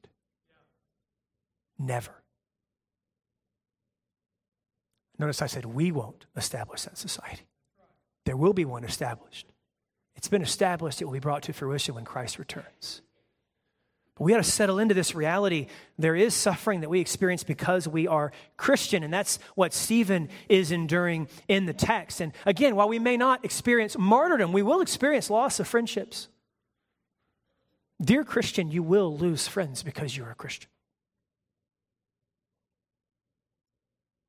[1.78, 2.22] Never.
[5.18, 7.46] Notice I said we won't establish that society.
[8.24, 9.46] There will be one established.
[10.16, 13.02] It's been established, it will be brought to fruition when Christ returns.
[14.16, 15.66] But we got to settle into this reality.
[15.98, 20.72] There is suffering that we experience because we are Christian, and that's what Stephen is
[20.72, 22.22] enduring in the text.
[22.22, 26.28] And again, while we may not experience martyrdom, we will experience loss of friendships.
[28.02, 30.70] Dear Christian, you will lose friends because you're a Christian.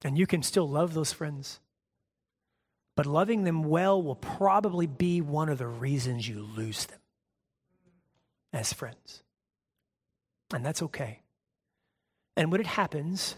[0.07, 1.59] And you can still love those friends.
[2.95, 7.01] But loving them well will probably be one of the reasons you lose them
[8.53, 9.21] as friends.
[10.53, 11.23] And that's okay.
[12.37, 13.35] And when it happens,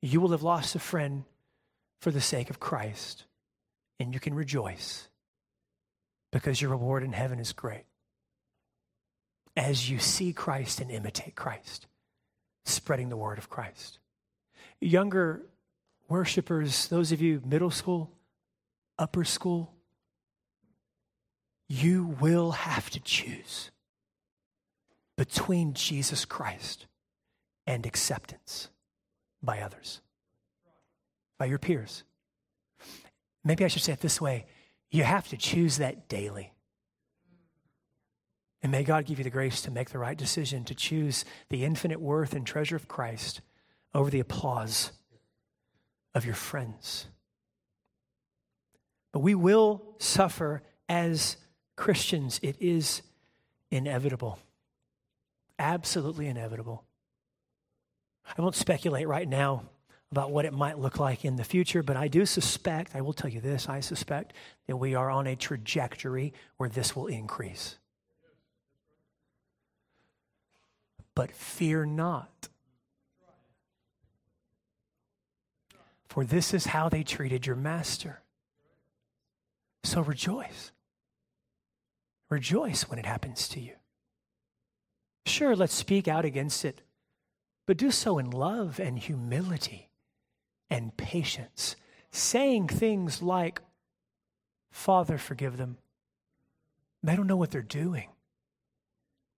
[0.00, 1.24] you will have lost a friend
[2.00, 3.26] for the sake of Christ.
[3.98, 5.06] And you can rejoice
[6.32, 7.84] because your reward in heaven is great.
[9.54, 11.88] As you see Christ and imitate Christ,
[12.64, 13.98] spreading the word of Christ.
[14.80, 15.42] Younger
[16.10, 18.10] worshipers, those of you middle school,
[18.98, 19.72] upper school,
[21.68, 23.70] you will have to choose
[25.16, 26.86] between Jesus Christ
[27.66, 28.68] and acceptance
[29.42, 30.00] by others,
[31.38, 32.02] by your peers.
[33.44, 34.46] Maybe I should say it this way
[34.90, 36.52] you have to choose that daily.
[38.62, 41.64] And may God give you the grace to make the right decision to choose the
[41.64, 43.40] infinite worth and treasure of Christ
[43.94, 44.90] over the applause
[46.14, 47.06] of your friends.
[49.12, 51.36] But we will suffer as
[51.76, 52.38] Christians.
[52.42, 53.02] It is
[53.70, 54.38] inevitable.
[55.58, 56.84] Absolutely inevitable.
[58.36, 59.64] I won't speculate right now
[60.12, 63.12] about what it might look like in the future, but I do suspect, I will
[63.12, 64.32] tell you this, I suspect
[64.66, 67.76] that we are on a trajectory where this will increase.
[71.14, 72.49] But fear not.
[76.10, 78.20] For this is how they treated your master.
[79.84, 80.72] So rejoice.
[82.28, 83.74] rejoice when it happens to you.
[85.24, 86.82] Sure, let's speak out against it,
[87.66, 89.88] but do so in love and humility
[90.68, 91.76] and patience,
[92.10, 93.60] saying things like,
[94.70, 95.78] Father, forgive them.
[97.02, 98.08] They don't know what they're doing.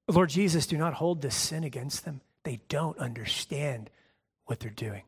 [0.08, 2.20] Lord Jesus, do not hold this sin against them.
[2.44, 3.90] They don't understand
[4.46, 5.02] what they're doing.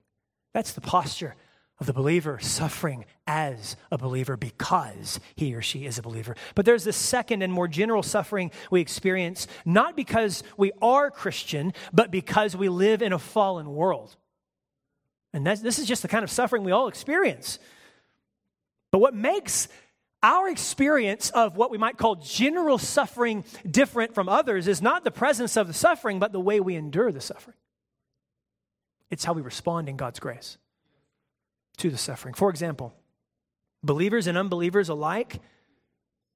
[0.52, 1.34] That's the posture
[1.80, 6.36] of the believer suffering as a believer because he or she is a believer.
[6.54, 11.72] But there's this second and more general suffering we experience, not because we are Christian,
[11.92, 14.14] but because we live in a fallen world.
[15.32, 17.58] And this is just the kind of suffering we all experience.
[18.92, 19.66] But what makes
[20.22, 25.10] our experience of what we might call general suffering different from others is not the
[25.10, 27.56] presence of the suffering, but the way we endure the suffering.
[29.10, 30.56] It's how we respond in God's grace
[31.78, 32.34] to the suffering.
[32.34, 32.94] For example,
[33.82, 35.40] believers and unbelievers alike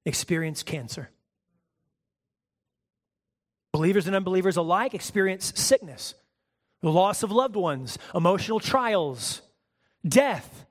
[0.05, 1.09] experience cancer.
[3.71, 6.15] Believers and unbelievers alike experience sickness,
[6.81, 9.41] the loss of loved ones, emotional trials,
[10.07, 10.65] death.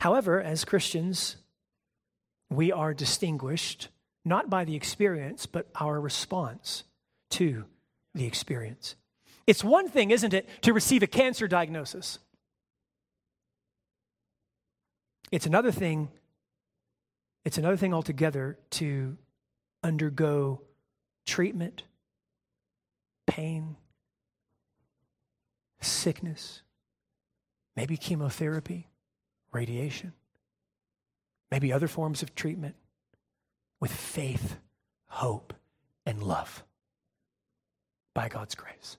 [0.00, 1.36] However, as Christians,
[2.50, 3.88] we are distinguished
[4.24, 6.84] not by the experience, but our response
[7.30, 7.64] to
[8.14, 8.94] the experience.
[9.46, 12.18] It's one thing, isn't it, to receive a cancer diagnosis?
[15.32, 16.10] It's another thing,
[17.44, 19.16] it's another thing altogether to
[19.82, 20.60] undergo
[21.26, 21.82] treatment,
[23.26, 23.74] pain,
[25.80, 26.62] sickness,
[27.74, 28.86] maybe chemotherapy,
[29.50, 30.12] radiation
[31.52, 32.74] maybe other forms of treatment,
[33.78, 34.56] with faith,
[35.04, 35.52] hope,
[36.06, 36.64] and love
[38.14, 38.96] by God's grace.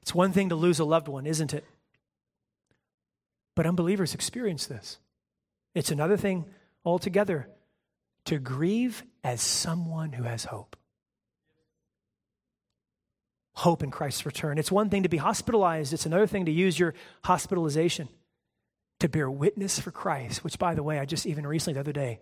[0.00, 1.66] It's one thing to lose a loved one, isn't it?
[3.54, 4.98] But unbelievers experience this.
[5.74, 6.46] It's another thing
[6.84, 7.48] altogether
[8.26, 10.76] to grieve as someone who has hope.
[13.54, 14.58] Hope in Christ's return.
[14.58, 18.08] It's one thing to be hospitalized, it's another thing to use your hospitalization
[19.00, 21.92] to bear witness for Christ, which, by the way, I just even recently, the other
[21.92, 22.20] day,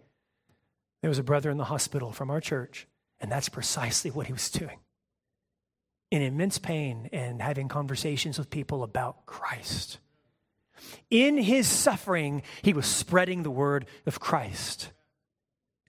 [1.01, 2.87] there was a brother in the hospital from our church,
[3.21, 4.79] and that's precisely what he was doing.
[6.11, 9.99] In immense pain and having conversations with people about Christ.
[11.11, 14.91] In his suffering, he was spreading the word of Christ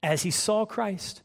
[0.02, 1.24] as he saw Christ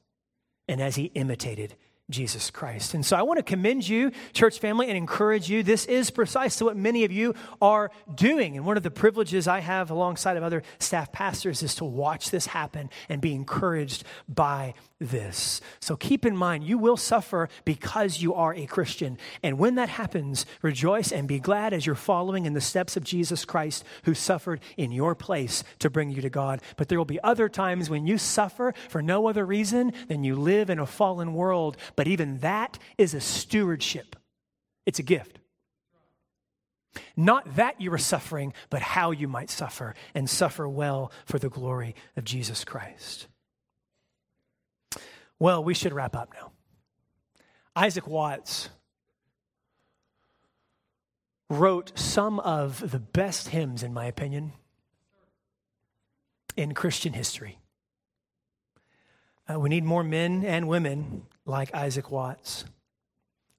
[0.69, 1.75] and as he imitated
[2.11, 2.95] Jesus Christ.
[2.95, 5.63] And so I want to commend you, church family, and encourage you.
[5.63, 8.57] This is precisely what many of you are doing.
[8.57, 12.31] And one of the privileges I have alongside of other staff pastors is to watch
[12.31, 15.61] this happen and be encouraged by this.
[15.81, 19.19] So keep in mind, you will suffer because you are a Christian.
[19.43, 23.05] And when that happens, rejoice and be glad as you're following in the steps of
[23.05, 26.61] Jesus Christ, who suffered in your place to bring you to God.
[26.77, 30.35] But there will be other times when you suffer for no other reason than you
[30.35, 31.77] live in a fallen world.
[31.95, 34.17] But even that is a stewardship,
[34.85, 35.39] it's a gift.
[37.17, 41.51] Not that you are suffering, but how you might suffer and suffer well for the
[41.51, 43.29] glory of Jesus Christ.
[45.39, 46.53] Well, we should wrap up now.
[47.77, 48.71] Isaac Watts
[51.49, 54.53] wrote some of the best hymns, in my opinion,
[56.57, 57.59] in Christian history.
[59.51, 62.65] Uh, we need more men and women like Isaac Watts.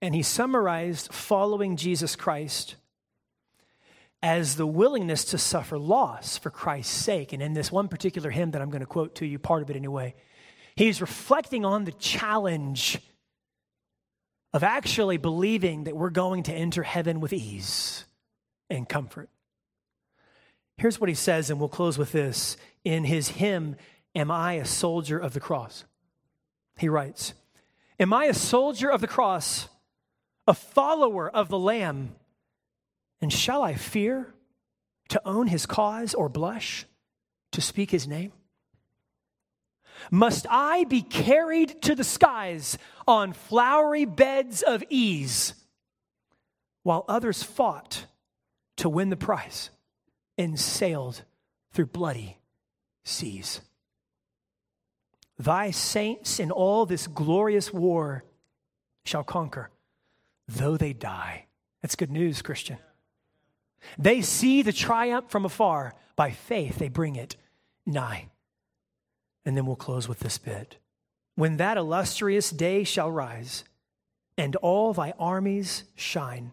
[0.02, 2.76] And he summarized following Jesus Christ
[4.22, 7.34] as the willingness to suffer loss for Christ's sake.
[7.34, 9.70] And in this one particular hymn that I'm going to quote to you, part of
[9.70, 10.14] it anyway,
[10.80, 13.00] He's reflecting on the challenge
[14.54, 18.06] of actually believing that we're going to enter heaven with ease
[18.70, 19.28] and comfort.
[20.78, 22.56] Here's what he says, and we'll close with this.
[22.86, 23.76] In his hymn,
[24.16, 25.84] Am I a Soldier of the Cross?
[26.78, 27.34] He writes,
[28.00, 29.68] Am I a soldier of the cross,
[30.48, 32.16] a follower of the Lamb?
[33.20, 34.34] And shall I fear
[35.10, 36.86] to own his cause or blush
[37.52, 38.32] to speak his name?
[40.12, 42.78] Must I be carried to the skies
[43.08, 45.54] on flowery beds of ease
[46.84, 48.06] while others fought
[48.78, 49.70] to win the prize
[50.38, 51.24] and sailed
[51.74, 52.38] through bloody
[53.04, 53.62] seas?
[55.38, 58.26] Thy saints in all this glorious war
[59.06, 59.72] shall conquer,
[60.48, 61.46] though they die.
[61.82, 62.78] That's good news, Christian.
[63.98, 65.96] They see the triumph from afar.
[66.18, 67.38] By faith, they bring it
[67.86, 68.28] nigh.
[69.46, 70.78] And then we'll close with this bit.
[71.36, 73.64] When that illustrious day shall rise,
[74.38, 76.52] and all thy armies shine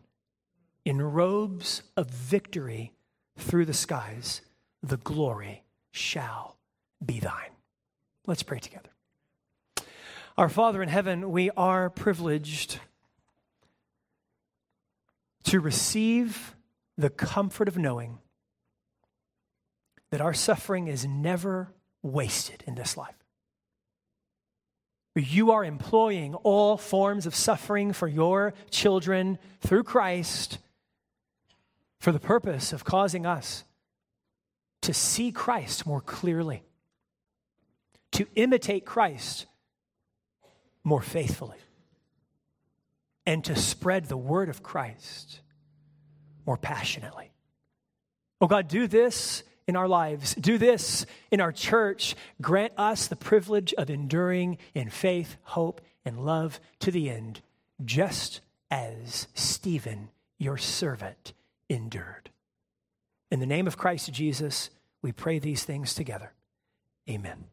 [0.84, 2.92] in robes of victory
[3.36, 4.42] through the skies,
[4.82, 6.56] the glory shall
[7.04, 7.50] be thine.
[8.26, 8.90] Let's pray together.
[10.38, 12.78] Our Father in heaven, we are privileged
[15.44, 16.54] to receive
[16.98, 18.18] the comfort of knowing
[20.10, 21.72] that our suffering is never
[22.06, 23.14] wasted in this life.
[25.14, 30.58] You are employing all forms of suffering for your children through Christ
[31.98, 33.64] for the purpose of causing us
[34.82, 36.62] to see Christ more clearly,
[38.12, 39.46] to imitate Christ
[40.84, 41.56] more faithfully,
[43.24, 45.40] and to spread the word of Christ
[46.44, 47.32] more passionately.
[48.40, 50.34] Oh God, do this in our lives.
[50.34, 52.14] Do this in our church.
[52.40, 57.40] Grant us the privilege of enduring in faith, hope, and love to the end,
[57.84, 58.40] just
[58.70, 61.32] as Stephen, your servant,
[61.68, 62.30] endured.
[63.30, 64.70] In the name of Christ Jesus,
[65.02, 66.32] we pray these things together.
[67.08, 67.44] Amen.